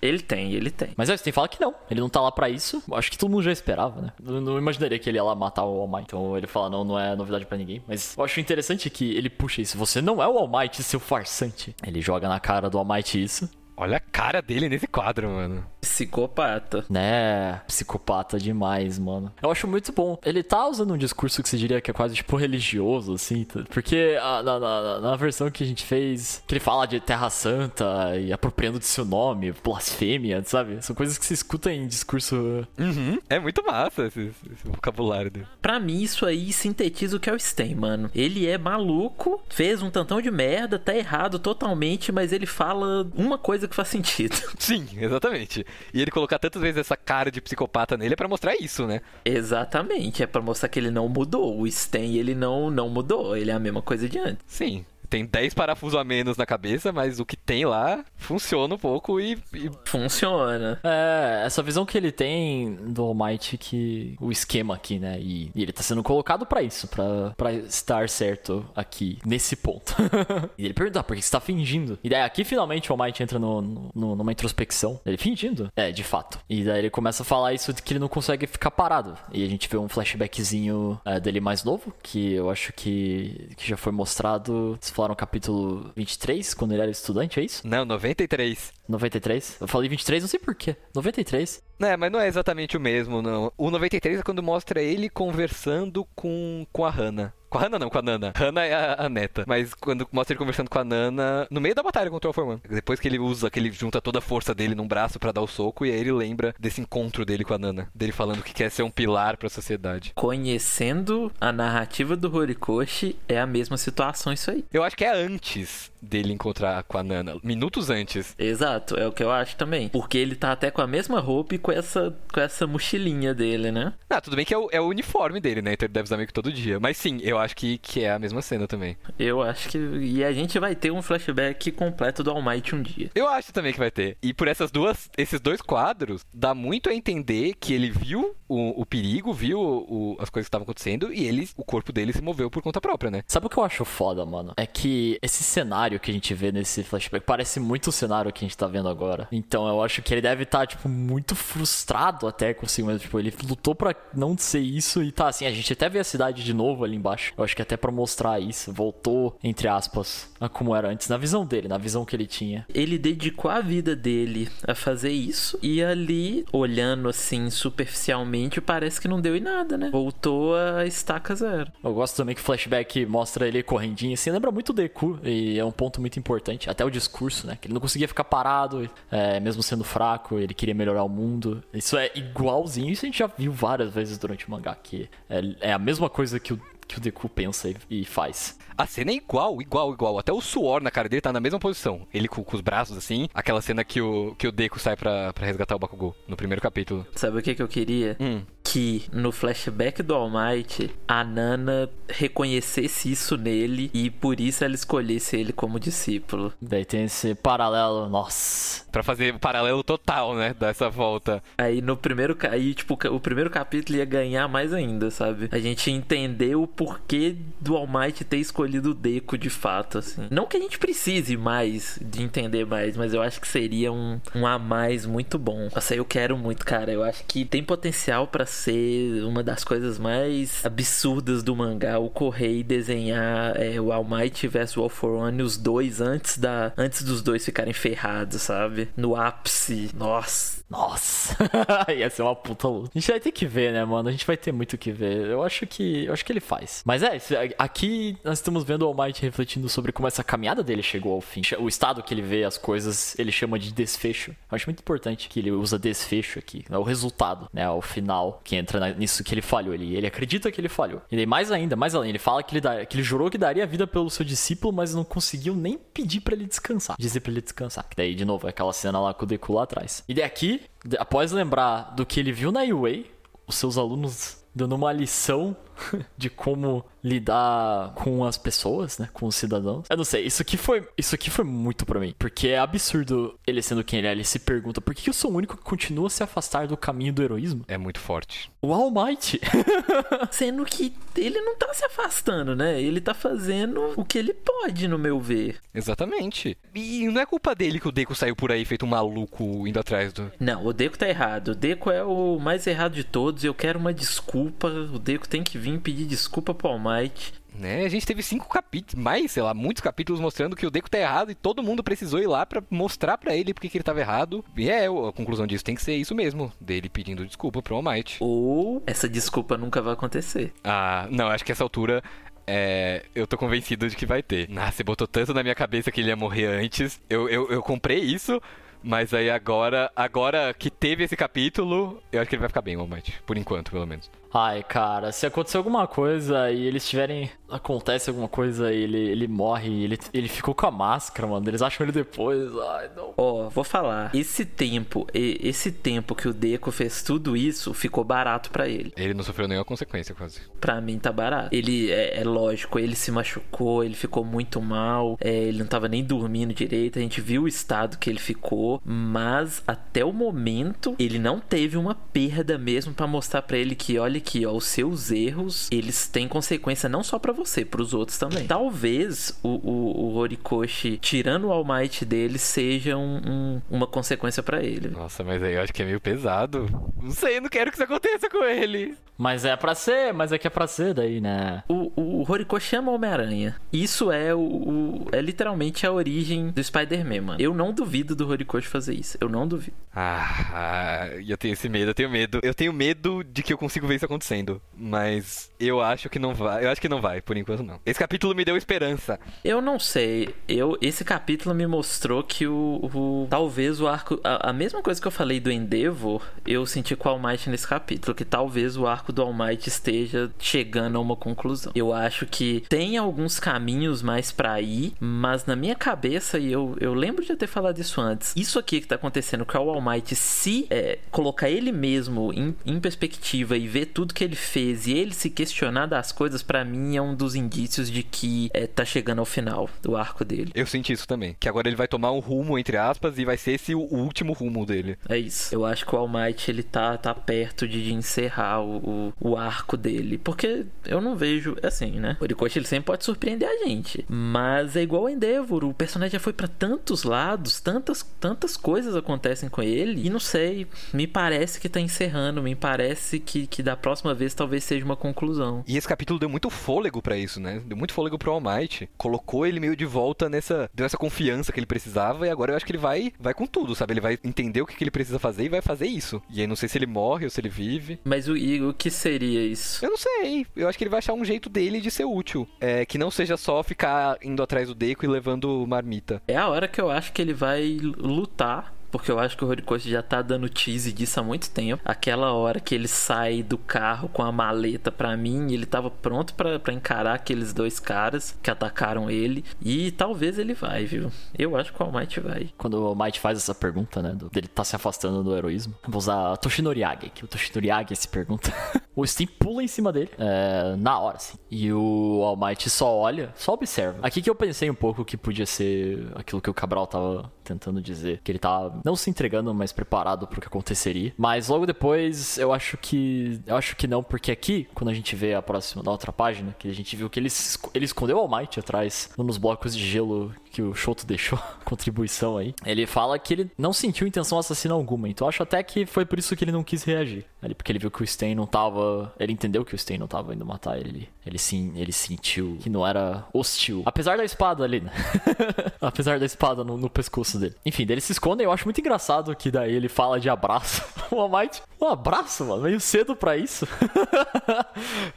[0.01, 0.91] Ele tem, ele tem.
[0.97, 1.75] mas é, você tem que falar que não.
[1.91, 2.83] Ele não tá lá pra isso.
[2.93, 4.13] Acho que todo mundo já esperava, né?
[4.25, 6.05] Eu não imaginaria que ele ia lá matar o All Might.
[6.05, 7.83] Então ele fala, não, não é novidade pra ninguém.
[7.87, 9.77] Mas eu acho interessante que ele puxa isso.
[9.79, 11.75] Você não é o All Might, seu farsante.
[11.87, 13.49] Ele joga na cara do All Might isso.
[13.77, 15.65] Olha a cara dele nesse quadro, mano.
[15.81, 16.85] Psicopata.
[16.89, 19.33] Né, psicopata demais, mano.
[19.43, 20.19] Eu acho muito bom.
[20.25, 23.65] Ele tá usando um discurso que você diria que é quase tipo religioso, assim, tá?
[23.71, 27.31] porque a- na, na- na versão que a gente fez, que ele fala de Terra
[27.31, 30.83] Santa e apropriando de seu nome, blasfêmia, sabe?
[30.83, 32.37] São coisas que se escuta em discurso.
[32.79, 33.19] Uhum.
[33.29, 34.21] É muito massa esse,
[34.53, 35.47] esse vocabulário dele.
[35.61, 38.11] Pra mim, isso aí sintetiza o que é o Stan, mano.
[38.15, 43.39] Ele é maluco, fez um tantão de merda, tá errado totalmente, mas ele fala uma
[43.39, 44.37] coisa que faz sentido.
[44.59, 45.65] Sim, exatamente.
[45.93, 49.01] E ele colocar tantas vezes essa cara de psicopata nele é pra mostrar isso, né?
[49.25, 51.59] Exatamente, é pra mostrar que ele não mudou.
[51.59, 54.45] O Stan, ele não, não mudou, ele é a mesma coisa de antes.
[54.47, 54.85] Sim.
[55.09, 59.19] Tem 10 parafusos a menos na cabeça, mas o que tem lá funciona um pouco
[59.21, 59.39] e.
[59.55, 60.79] e- Funciona.
[60.85, 65.19] É, essa visão que ele tem do All Might, que o esquema aqui, né?
[65.21, 66.89] E, e ele tá sendo colocado pra isso,
[67.37, 69.95] pra estar certo aqui, nesse ponto.
[70.59, 71.99] e ele pergunta, ah, por que você tá fingindo?
[72.05, 73.61] E daí aqui finalmente o All Might entra no,
[73.95, 75.01] no- numa introspecção.
[75.07, 75.71] Ele fingindo?
[75.75, 76.39] É, de fato.
[76.49, 79.17] E daí ele começa a falar isso de que ele não consegue ficar parado.
[79.33, 83.69] E a gente vê um flashbackzinho é, dele mais novo, que eu acho que, que
[83.69, 84.79] já foi mostrado.
[84.99, 87.65] Falaram capítulo 23, quando ele era estudante, é isso?
[87.65, 88.73] Não, 93.
[88.89, 89.59] 93?
[89.61, 90.75] Eu falei 23, não sei porquê.
[90.93, 91.63] 93?
[91.79, 93.53] É, mas não é exatamente o mesmo, não.
[93.57, 97.33] O 93 é quando mostra ele conversando com, com a Hannah.
[97.49, 98.33] Com a Hana não, com a Nana.
[98.37, 99.45] Hana é a, a neta.
[99.47, 102.61] Mas quando mostra ele conversando com a Nana, no meio da batalha contra o Alpha
[102.69, 105.41] Depois que ele usa, que ele junta toda a força dele num braço para dar
[105.41, 107.89] o soco, e aí ele lembra desse encontro dele com a Nana.
[107.95, 110.13] Dele falando que quer ser um pilar pra sociedade.
[110.15, 114.65] Conhecendo a narrativa do Horikoshi, é a mesma situação isso aí.
[114.73, 117.37] Eu acho que é antes dele encontrar com a Nana.
[117.43, 118.35] Minutos antes.
[118.39, 119.89] Exato, é o que eu acho também.
[119.89, 123.71] Porque ele tá até com a mesma roupa e com essa, com essa mochilinha dele,
[123.71, 123.93] né?
[124.09, 125.73] Ah, tudo bem que é o, é o uniforme dele, né?
[125.73, 126.79] Então ele deve usar meio que todo dia.
[126.81, 128.97] Mas sim, eu acho que, que é a mesma cena também.
[129.19, 129.79] Eu acho que.
[129.79, 133.11] E a gente vai ter um flashback completo do All Might um dia.
[133.15, 134.17] Eu acho também que vai ter.
[134.23, 138.81] E por essas duas, esses dois quadros, dá muito a entender que ele viu o,
[138.81, 142.23] o perigo, viu o, as coisas que estavam acontecendo e ele, o corpo dele se
[142.23, 143.23] moveu por conta própria, né?
[143.27, 144.55] Sabe o que eu acho foda, mano?
[144.57, 148.45] É que esse cenário que a gente vê nesse flashback parece muito o cenário que
[148.45, 149.29] a gente tá vendo agora.
[149.31, 153.01] Então eu acho que ele deve estar, tá, tipo, muito frustrado até consigo mesmo.
[153.01, 155.47] Tipo, ele lutou para não ser isso e tá assim.
[155.47, 157.33] A gente até vê a cidade de novo ali embaixo.
[157.37, 161.17] Eu acho que até para mostrar isso, voltou, entre aspas, a como era antes, na
[161.17, 162.67] visão dele, na visão que ele tinha.
[162.75, 169.09] Ele dedicou a vida dele a fazer isso e ali, olhando assim superficialmente, parece que
[169.09, 169.91] não deu em nada, né?
[169.91, 171.71] Voltou a estaca zero.
[171.83, 175.59] Eu gosto também que o flashback mostra ele correndinho assim, lembra muito o Deku e
[175.59, 176.69] é um ponto muito importante.
[176.69, 177.57] Até o discurso, né?
[177.59, 181.63] Que ele não conseguia ficar parado, é, mesmo sendo fraco, ele queria melhorar o mundo.
[181.73, 185.69] Isso é igualzinho, isso a gente já viu várias vezes durante o mangá, que é,
[185.69, 188.59] é a mesma coisa que o que o Deku pensa e, faz.
[188.77, 190.19] A cena é igual, igual, igual.
[190.19, 192.07] Até o suor na cara dele tá na mesma posição.
[192.15, 193.29] Ele com, com os braços assim.
[193.35, 196.63] Aquela cena que o, que o Deku sai pra, pra resgatar o Bakugou no primeiro
[196.63, 197.07] capítulo.
[197.15, 198.17] Sabe o que, que eu queria?
[198.19, 198.41] Hum.
[198.71, 204.75] Que no flashback do All Might, a Nana reconhecesse isso nele e por isso ela
[204.75, 206.53] escolhesse ele como discípulo.
[206.61, 208.85] Daí tem esse paralelo, nossa.
[208.93, 210.55] Pra fazer o paralelo total, né?
[210.59, 211.43] Dessa volta.
[211.57, 212.37] Aí no primeiro.
[212.51, 215.49] Aí, tipo, o primeiro capítulo ia ganhar mais ainda, sabe?
[215.51, 220.27] A gente entendeu porquê do All Might ter escolhido o Deco de fato, assim.
[220.31, 224.21] Não que a gente precise mais de entender mais, mas eu acho que seria um,
[224.35, 225.69] um a mais muito bom.
[225.75, 226.93] Nossa, eu quero muito, cara.
[226.93, 231.99] Eu acho que tem potencial para ser uma das coisas mais absurdas do mangá.
[231.99, 236.73] O Correio desenhar é, o All Might vs All for One, os dois antes, da,
[236.77, 238.89] antes dos dois ficarem ferrados, sabe?
[238.97, 239.91] No ápice.
[239.95, 240.59] Nossa.
[240.69, 241.37] Nossa.
[241.97, 242.91] Ia ser uma puta luta.
[242.95, 244.09] A gente vai ter que ver, né, mano?
[244.09, 245.27] A gente vai ter muito que ver.
[245.27, 246.05] Eu acho que.
[246.05, 246.83] Eu acho que ele faz.
[246.85, 247.19] Mas é,
[247.59, 251.21] aqui nós estamos vendo o All Might refletindo sobre como essa caminhada dele chegou ao
[251.21, 251.41] fim.
[251.59, 254.33] O estado que ele vê as coisas, ele chama de desfecho.
[254.33, 256.65] Eu acho muito importante que ele usa desfecho aqui.
[256.69, 257.69] É o resultado, né?
[257.71, 259.75] O final que entra nisso que ele falhou.
[259.75, 261.03] Ele, ele acredita que ele falhou.
[261.13, 263.63] E mais ainda, mais além, ele fala que ele, dá, que ele jurou que daria
[263.63, 266.97] a vida pelo seu discípulo, mas não conseguiu nem pedir para ele descansar.
[266.99, 267.87] Dizer pra ele descansar.
[267.87, 270.03] Que daí, de novo, é aquela cena lá com o Deku lá atrás.
[270.09, 270.63] E daqui,
[270.99, 273.05] após lembrar do que ele viu na Yue,
[273.47, 275.55] os seus alunos dando uma lição
[276.17, 279.87] de como lidar com as pessoas, né, com os cidadãos.
[279.89, 283.39] Eu não sei, isso aqui foi, isso aqui foi muito para mim, porque é absurdo
[283.47, 285.63] ele sendo quem ele é, ele se pergunta por que eu sou o único que
[285.63, 287.65] continua a se afastar do caminho do heroísmo?
[287.69, 288.51] É muito forte.
[288.61, 289.41] O All Might.
[290.31, 292.81] sendo que ele não tá se afastando, né?
[292.81, 295.61] Ele tá fazendo o que ele pode, no meu ver.
[295.75, 296.57] Exatamente.
[296.75, 299.79] E não é culpa dele que o Deco saiu por aí feito um maluco indo
[299.79, 300.31] atrás do.
[300.41, 301.49] Não, o Deco tá errado.
[301.49, 303.45] O Deco é o mais errado de todos.
[303.45, 304.69] Eu quero uma desculpa.
[304.69, 307.33] O Deco tem que vir vir pedir desculpa pro All Might.
[307.55, 307.85] Né?
[307.85, 310.99] A gente teve cinco capítulos, mais, sei lá, muitos capítulos mostrando que o Deco tá
[310.99, 314.01] errado e todo mundo precisou ir lá para mostrar para ele porque que ele tava
[314.01, 314.45] errado.
[314.57, 317.83] E é, a conclusão disso tem que ser isso mesmo, dele pedindo desculpa pro All
[317.83, 318.19] Might.
[318.21, 320.53] Ou essa desculpa nunca vai acontecer.
[320.63, 322.03] Ah, não, acho que essa altura
[322.47, 324.49] é, eu tô convencido de que vai ter.
[324.57, 327.01] Ah, você botou tanto na minha cabeça que ele ia morrer antes.
[327.11, 328.41] Eu, eu, eu comprei isso,
[328.83, 332.77] mas aí agora, agora que teve esse capítulo, eu acho que ele vai ficar bem,
[332.77, 333.21] All Might.
[333.27, 334.11] Por enquanto, pelo menos.
[334.33, 337.31] Ai, cara, se acontecer alguma coisa e eles tiverem.
[337.49, 341.49] Acontece alguma coisa e ele, ele morre, ele, ele ficou com a máscara, mano.
[341.49, 342.51] Eles acham ele depois.
[342.59, 343.15] Ai, não.
[343.17, 344.15] Ó, oh, vou falar.
[344.15, 348.93] Esse tempo, esse tempo que o Deco fez tudo isso, ficou barato para ele.
[348.97, 350.43] Ele não sofreu nenhuma consequência, quase.
[350.61, 351.49] Pra mim tá barato.
[351.51, 355.89] Ele, é, é lógico, ele se machucou, ele ficou muito mal, é, ele não tava
[355.89, 356.99] nem dormindo direito.
[356.99, 361.79] A gente viu o estado que ele ficou, mas até o momento ele não teve
[361.79, 366.07] uma perda mesmo para mostrar para ele que, olha que ó, os seus erros, eles
[366.07, 368.47] têm consequência não só para você, para os outros também.
[368.47, 374.43] Talvez o, o, o Horikoshi, tirando o All Might dele, seja um, um, uma consequência
[374.43, 374.89] para ele.
[374.89, 376.67] Nossa, mas aí eu acho que é meio pesado.
[377.01, 378.97] Não sei, eu não quero que isso aconteça com ele.
[379.17, 381.65] Mas é pra ser, mas é que é pra ser daí, né?
[381.69, 383.55] O, o o Horikoshi ama Homem-Aranha.
[383.73, 387.41] Isso é o, o, é literalmente a origem do Spider-Man, mano.
[387.41, 389.17] Eu não duvido do Horikoshi fazer isso.
[389.21, 389.77] Eu não duvido.
[389.95, 392.41] Ah, eu tenho esse medo, eu tenho medo.
[392.43, 394.61] Eu tenho medo de que eu consigo ver isso acontecendo.
[394.77, 396.65] Mas eu acho que não vai.
[396.65, 397.81] Eu acho que não vai, por enquanto não.
[397.85, 399.19] Esse capítulo me deu esperança.
[399.45, 400.35] Eu não sei.
[400.49, 402.81] Eu, esse capítulo me mostrou que o.
[402.83, 404.21] o talvez o arco.
[404.25, 407.49] A, a, mesma coisa que eu falei do Endeavor, eu senti com o All Might
[407.51, 408.15] nesse capítulo.
[408.15, 411.73] Que talvez o arco do All Might esteja chegando a uma conclusão.
[411.75, 416.77] Eu acho que tem alguns caminhos mais para ir, mas na minha cabeça, e eu,
[416.81, 419.81] eu lembro de ter falado isso antes, isso aqui que tá acontecendo com o All
[419.81, 424.87] Might, se é, colocar ele mesmo em, em, perspectiva e ver tudo que ele fez
[424.87, 428.65] e ele se questionar das coisas, para mim é um dos indícios de que é,
[428.65, 430.53] tá chegando ao final do arco dele.
[430.55, 431.37] Eu senti isso também.
[431.41, 434.35] Que agora ele vai tomar um rumo, entre aspas, e vai ser esse o último
[434.35, 434.97] rumo dele.
[435.09, 435.53] É isso.
[435.53, 439.31] Eu acho que o All Might, ele tá, tá perto de, de encerrar o, o,
[439.33, 440.17] o, arco dele.
[440.17, 442.17] Porque eu não vejo, assim, né?
[442.21, 444.05] O Orikoshi, ele sempre pode surpreender a gente.
[444.09, 445.65] Mas é igual o Endeavor.
[445.65, 450.07] O personagem já foi para tantos lados, tantas, tantas coisas acontecem com ele.
[450.07, 452.41] E não sei, me parece que tá encerrando.
[452.41, 455.65] Me parece que, que da próxima vez talvez seja uma conclusão.
[455.67, 457.63] E esse capítulo deu muito fôlego para isso, né?
[457.65, 458.87] Deu muito fôlego pro All Might.
[458.99, 460.69] Colocou ele meio de volta nessa.
[460.75, 462.27] Deu essa confiança que ele precisava.
[462.27, 463.95] E agora eu acho que ele vai, vai com tudo, sabe?
[463.95, 466.21] Ele vai entender o que, que ele precisa fazer e vai fazer isso.
[466.29, 467.99] E aí não sei se ele morre ou se ele vive.
[468.05, 469.83] Mas o, e, o que seria isso?
[469.83, 470.47] Eu não sei.
[470.55, 472.47] Eu acho que ele vai achar um jeito dele de ser útil.
[472.61, 476.21] É, que não seja só ficar indo atrás do Deco e levando marmita.
[476.29, 479.49] É a hora que eu acho que ele vai lutar porque eu acho que o
[479.49, 481.83] Horikoshi já tá dando tease disso há muito tempo.
[481.85, 486.35] Aquela hora que ele sai do carro com a maleta para mim, ele tava pronto
[486.35, 489.45] para encarar aqueles dois caras que atacaram ele.
[489.61, 491.11] E talvez ele vai, viu?
[491.37, 492.51] Eu acho que o All Might vai.
[492.57, 495.75] Quando o All Might faz essa pergunta, né, do, dele tá se afastando do heroísmo,
[495.87, 498.53] vou usar Toshinoriage, que o Toshinoriage se pergunta.
[498.95, 501.39] o Steam pula em cima dele, é, na hora, assim.
[501.51, 503.99] E o All Might só olha, só observa.
[504.03, 507.81] Aqui que eu pensei um pouco que podia ser aquilo que o Cabral tava tentando
[507.81, 511.13] dizer, que ele tá não se entregando, mas preparado para o que aconteceria.
[511.17, 515.15] Mas logo depois, eu acho que eu acho que não, porque aqui, quando a gente
[515.15, 517.29] vê a próxima da outra página, que a gente viu que ele,
[517.75, 522.55] ele escondeu o Might atrás, nos blocos de gelo que o Shoto deixou, contribuição aí.
[522.65, 526.19] Ele fala que ele não sentiu intenção assassina alguma, então acho até que foi por
[526.19, 527.25] isso que ele não quis reagir.
[527.41, 529.13] Ali, porque ele viu que o Stain não tava.
[529.19, 531.09] Ele entendeu que o Stain não tava indo matar ele.
[531.25, 533.83] Ele sim, ele sentiu que não era hostil.
[533.87, 534.91] Apesar da espada ali, né?
[535.81, 537.55] Apesar da espada no, no pescoço dele.
[537.65, 538.43] Enfim, dele se esconde.
[538.43, 540.83] Eu acho muito engraçado que daí ele fala de abraço.
[541.13, 542.63] o Almighty, um abraço, mano.
[542.63, 543.69] Meio cedo pra isso.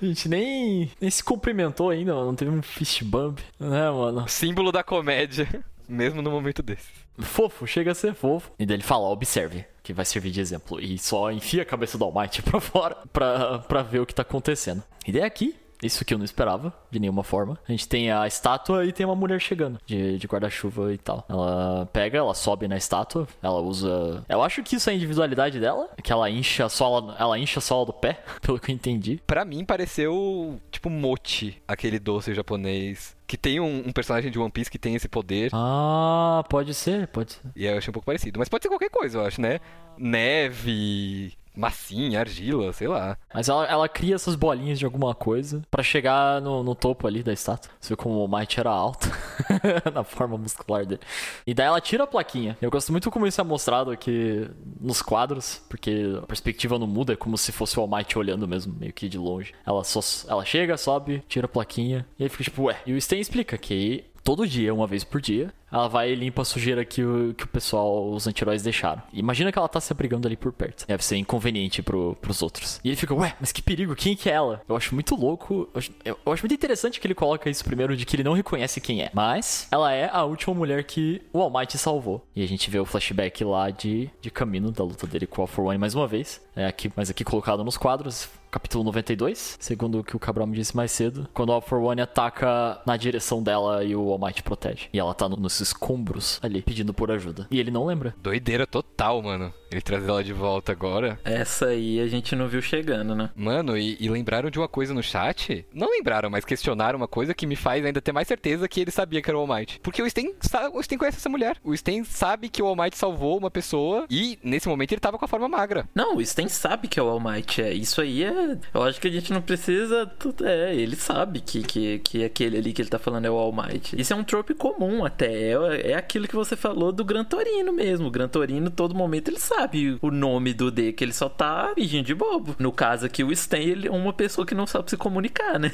[0.02, 2.28] a gente nem, nem se cumprimentou ainda, mano.
[2.28, 4.28] Não teve um fist bump, né, mano?
[4.28, 5.31] Símbolo da comédia.
[5.88, 6.88] Mesmo no momento desse.
[7.20, 8.52] Fofo, chega a ser fofo.
[8.58, 10.80] E daí ele fala, observe, que vai servir de exemplo.
[10.80, 14.22] E só enfia a cabeça do Almighty pra fora pra, pra ver o que tá
[14.22, 14.82] acontecendo.
[15.06, 17.58] E daí aqui, isso que eu não esperava, de nenhuma forma.
[17.67, 21.26] A gente tem a estátua e tem uma mulher chegando, de, de guarda-chuva e tal.
[21.28, 24.24] Ela pega, ela sobe na estátua, ela usa.
[24.30, 27.60] Eu acho que isso é a individualidade dela, que ela incha a sola, ela incha
[27.60, 29.22] a sola do pé, pelo que eu entendi.
[29.26, 34.52] Para mim pareceu tipo mochi, aquele doce japonês que tem um, um, personagem de One
[34.52, 35.52] Piece que tem esse poder.
[35.54, 37.39] Ah, pode ser, pode ser.
[37.56, 38.38] E eu achei um pouco parecido.
[38.38, 39.62] Mas pode ser qualquer coisa, eu acho, né?
[39.98, 43.18] Neve, massinha, argila, sei lá.
[43.34, 47.24] Mas ela, ela cria essas bolinhas de alguma coisa para chegar no, no, topo ali
[47.24, 47.72] da estátua.
[47.80, 49.10] Você vê como o Might era alto
[49.94, 51.02] na forma muscular dele.
[51.46, 52.58] E daí ela tira a plaquinha.
[52.62, 57.14] Eu gosto muito como isso é mostrado aqui nos quadros, porque a perspectiva não muda,
[57.14, 59.54] é como se fosse o Might olhando mesmo, meio que de longe.
[59.66, 62.82] Ela só ela chega, sobe, tira a plaquinha, e aí fica tipo, ué.
[62.86, 66.42] E o Sten explica que todo dia, uma vez por dia, ela vai e limpa
[66.42, 69.02] a sujeira que o, que o pessoal, os anti-heróis deixaram.
[69.14, 70.86] Imagina que ela tá se abrigando ali por perto.
[70.86, 72.80] Deve ser inconveniente pro, pros outros.
[72.84, 74.62] E ele fica, ué, mas que perigo, quem que é ela?
[74.68, 77.96] Eu acho muito louco, eu acho, eu acho muito interessante que ele coloca isso primeiro
[77.96, 79.10] de que ele não reconhece quem é.
[79.14, 82.26] Mas ela é a última mulher que o All Might salvou.
[82.36, 85.48] E a gente vê o flashback lá de, de caminho da luta dele com All
[85.48, 86.42] For One mais uma vez.
[86.56, 90.56] É aqui, mas aqui colocado nos quadros, capítulo 92, segundo o que o Cabral me
[90.56, 94.20] disse mais cedo, quando o All For One ataca na direção dela e o All
[94.20, 94.90] Might protege.
[94.92, 97.48] E ela tá no, nos escombros ali, pedindo por ajuda.
[97.50, 98.14] E ele não lembra.
[98.22, 99.54] Doideira total, mano.
[99.72, 101.18] Ele traz ela de volta agora.
[101.24, 103.30] Essa aí a gente não viu chegando, né?
[103.34, 105.66] Mano, e, e lembraram de uma coisa no chat?
[105.74, 108.92] Não lembraram, mas questionaram uma coisa que me faz ainda ter mais certeza que ele
[108.92, 109.80] sabia que era o All Might.
[109.82, 110.34] Porque o Sten,
[110.74, 111.56] o Sten conhece essa mulher.
[111.64, 115.18] O Sten sabe que o All Might salvou uma pessoa e nesse momento ele tava
[115.18, 115.88] com a forma magra.
[115.96, 117.62] Não, o Sten sabe que é o All Might.
[117.62, 118.40] É, isso aí é.
[118.73, 120.12] Eu acho que a gente não precisa.
[120.43, 123.51] É, ele sabe que, que, que aquele ali que ele tá falando é o All
[123.51, 123.99] Might.
[123.99, 125.51] Isso é um trope comum até.
[125.51, 128.08] É, é, aquilo que você falou do Gran Torino mesmo.
[128.08, 131.71] O Gran Torino, todo momento, ele sabe o nome do D, que ele só tá
[131.75, 132.56] fingindo de bobo.
[132.60, 135.71] No caso aqui, o Stan, ele é uma pessoa que não sabe se comunicar, né?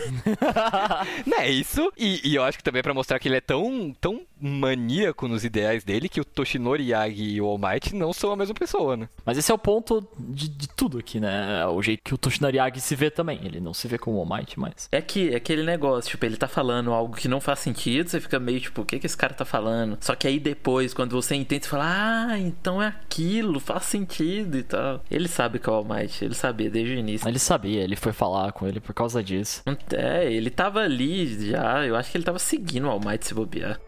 [1.37, 1.91] é isso.
[1.97, 5.27] E, e, eu acho que também é pra mostrar que ele é tão, tão maníaco
[5.27, 8.53] nos ideais dele que o Toshinori Yagi e o All Might não são a mesma
[8.53, 9.09] pessoa, né?
[9.25, 11.65] Mas esse é o ponto de, de tudo aqui, né?
[11.67, 13.39] O jeito que o Toshinori Yagi se vê também.
[13.43, 14.87] Ele não se vê como o All Might, mas...
[14.91, 18.19] É que é aquele negócio, tipo, ele tá falando algo que não faz sentido, você
[18.19, 19.97] fica meio tipo, o que que esse cara tá falando?
[20.01, 24.57] Só que aí depois, quando você entende, você fala, ah, então é aquilo, faz sentido
[24.57, 25.03] e tal.
[25.09, 27.27] Ele sabe que é o All Might, ele sabia desde o início.
[27.27, 29.63] Ele sabia, ele foi falar com ele por causa disso.
[29.93, 33.33] É, ele tava ali já, eu acho que ele tava seguindo o All Might se
[33.33, 33.79] bobear.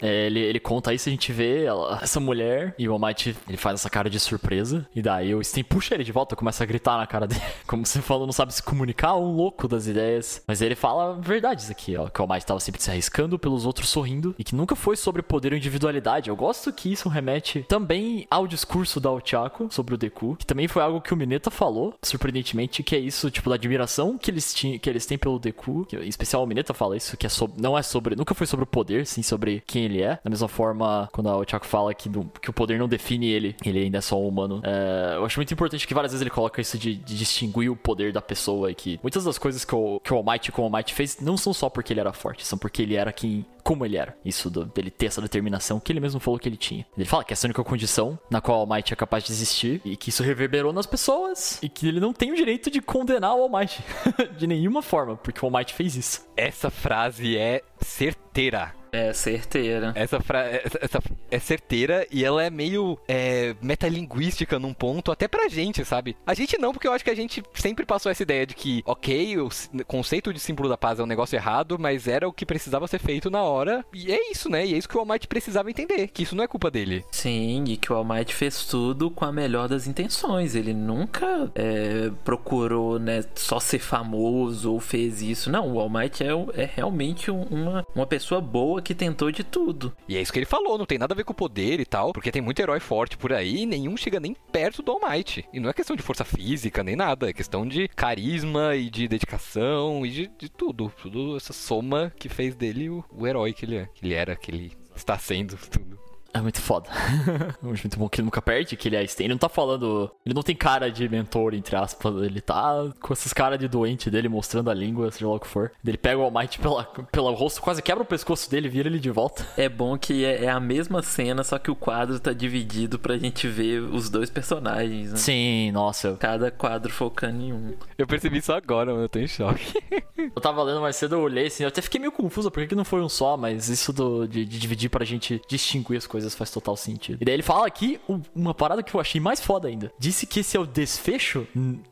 [0.00, 3.56] É, ele, ele conta isso, a gente vê ela, essa mulher e o Almighty, ele
[3.56, 4.86] faz essa cara de surpresa.
[4.94, 7.40] E daí o Sten puxa ele de volta, começa a gritar na cara dele.
[7.66, 10.42] Como você falou, não sabe se comunicar, um louco das ideias.
[10.46, 12.08] Mas ele fala verdades aqui, ó.
[12.08, 14.34] Que o Almighty tava sempre se arriscando, pelos outros sorrindo.
[14.38, 16.30] E que nunca foi sobre poder ou individualidade.
[16.30, 20.36] Eu gosto que isso remete também ao discurso da Ochako sobre o Deku.
[20.36, 24.16] Que também foi algo que o Mineta falou, surpreendentemente, que é isso, tipo, da admiração
[24.18, 25.84] que eles, tinham, que eles têm pelo Deku.
[25.86, 28.16] Que, em especial o Mineta fala isso, que é sobre, não é sobre.
[28.16, 30.18] Nunca foi sobre o poder, sim sobre quem ele é.
[30.22, 33.56] Da mesma forma, quando o Chaco fala que, do, que o poder não define ele,
[33.64, 34.60] ele ainda é só um humano.
[34.64, 37.76] É, eu acho muito importante que várias vezes ele coloca isso de, de, distinguir o
[37.76, 40.64] poder da pessoa e que muitas das coisas que o, que o Almighty com o
[40.66, 43.84] Almighty fez não são só porque ele era forte, são porque ele era quem como
[43.84, 44.16] ele era.
[44.24, 46.86] Isso do, dele ter essa determinação que ele mesmo falou que ele tinha.
[46.96, 49.32] Ele fala que essa é a única condição na qual o Almighty é capaz de
[49.32, 52.80] existir e que isso reverberou nas pessoas e que ele não tem o direito de
[52.80, 53.82] condenar o Almighty
[54.36, 56.28] de nenhuma forma, porque o Almighty fez isso.
[56.36, 58.74] Essa frase é certeira.
[58.92, 59.92] É certeira.
[59.94, 60.44] Essa, fra...
[60.80, 66.16] essa é certeira e ela é meio é, metalinguística num ponto, até pra gente, sabe?
[66.26, 68.82] A gente não, porque eu acho que a gente sempre passou essa ideia de que,
[68.84, 69.48] ok, o
[69.86, 72.98] conceito de símbolo da paz é um negócio errado, mas era o que precisava ser
[72.98, 73.84] feito na hora.
[73.92, 74.66] E é isso, né?
[74.66, 77.04] E é isso que o Almighty precisava entender, que isso não é culpa dele.
[77.12, 80.54] Sim, e que o Almighty fez tudo com a melhor das intenções.
[80.54, 85.50] Ele nunca é, procurou, né, só ser famoso ou fez isso.
[85.50, 87.30] Não, o Almighty é, é realmente
[87.70, 89.94] uma, uma pessoa boa que tentou de tudo.
[90.08, 91.86] E é isso que ele falou, não tem nada a ver com o poder e
[91.86, 95.00] tal, porque tem muito herói forte por aí e nenhum chega nem perto do All
[95.08, 95.46] Might.
[95.52, 99.08] E não é questão de força física nem nada, é questão de carisma e de
[99.08, 100.92] dedicação e de, de tudo.
[101.00, 103.86] Tudo essa soma que fez dele o, o herói que ele é.
[103.86, 105.98] Que ele era, que ele está sendo, tudo.
[106.32, 106.88] É muito foda.
[107.62, 109.26] é muito bom que ele nunca perde, que ele é Stain.
[109.26, 110.10] Ele não tá falando.
[110.24, 112.22] Ele não tem cara de mentor, entre aspas.
[112.22, 115.46] Ele tá com essas caras de doente dele, mostrando a língua, seja lá o que
[115.46, 115.72] for.
[115.84, 118.98] Ele pega o All Might pela, pelo rosto, quase quebra o pescoço dele vira ele
[118.98, 119.46] de volta.
[119.56, 123.18] É bom que é, é, a mesma cena, só que o quadro tá dividido pra
[123.18, 125.12] gente ver os dois personagens.
[125.12, 125.16] Né?
[125.16, 126.16] Sim, nossa.
[126.18, 127.74] Cada quadro focando em um.
[127.98, 129.04] Eu percebi isso agora, mano.
[129.04, 129.72] Eu tô em choque.
[130.16, 131.64] eu tava lendo mais cedo, eu olhei assim.
[131.64, 134.44] Eu até fiquei meio confuso, porque que não foi um só, mas isso do, de,
[134.44, 137.18] de dividir pra gente distinguir as coisas coisas faz total sentido.
[137.20, 137.98] E daí ele fala aqui
[138.34, 139.92] uma parada que eu achei mais foda ainda.
[139.98, 141.46] Disse que esse é o desfecho,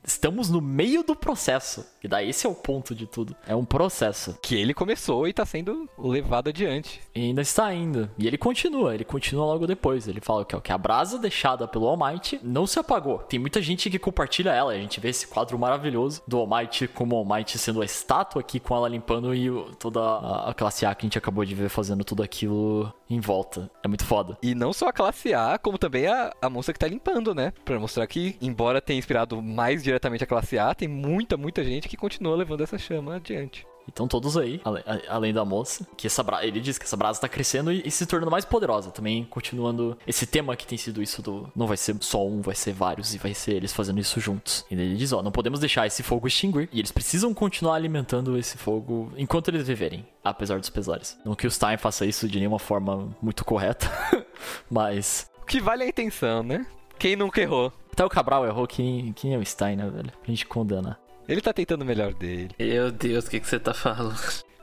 [0.04, 1.86] estamos no meio do processo.
[2.02, 3.34] E daí esse é o ponto de tudo.
[3.46, 4.38] É um processo.
[4.42, 7.00] Que ele começou e tá sendo levado adiante.
[7.14, 8.10] E ainda está indo.
[8.18, 10.06] E ele continua, ele continua logo depois.
[10.06, 13.18] Ele fala que, que a brasa deixada pelo All Might não se apagou.
[13.18, 14.72] Tem muita gente que compartilha ela.
[14.72, 18.60] A gente vê esse quadro maravilhoso do All Might como Might sendo a estátua aqui
[18.60, 20.00] com ela limpando e toda
[20.48, 23.70] a classe A que a gente acabou de ver fazendo tudo aquilo em volta.
[23.82, 24.36] É muito foda.
[24.42, 27.52] E não só a classe A, como também a, a moça que tá limpando, né?
[27.64, 31.88] Pra mostrar que, embora tenha inspirado mais diretamente a classe A, tem muita, muita gente
[31.88, 33.66] que continua levando essa chama adiante.
[33.88, 34.60] Então todos aí,
[35.08, 38.30] além da moça, que essa ele diz que essa brasa tá crescendo e, se tornando
[38.30, 38.90] mais poderosa.
[38.90, 42.54] Também continuando esse tema que tem sido isso do não vai ser só um, vai
[42.54, 44.64] ser vários e vai ser eles fazendo isso juntos.
[44.70, 48.38] E ele diz, ó, não podemos deixar esse fogo extinguir e eles precisam continuar alimentando
[48.38, 51.18] esse fogo enquanto eles viverem, apesar dos pesares.
[51.24, 53.90] Não que o Stein faça isso de nenhuma forma muito correta,
[54.70, 56.66] mas o que vale é a intenção, né?
[56.98, 57.72] Quem nunca errou?
[57.92, 60.10] Até o Cabral errou, quem, quem é o Stein, né, velho?
[60.10, 60.98] Pra gente condenar.
[61.28, 62.50] Ele tá tentando o melhor dele.
[62.58, 64.16] Meu Deus, o que, que você tá falando?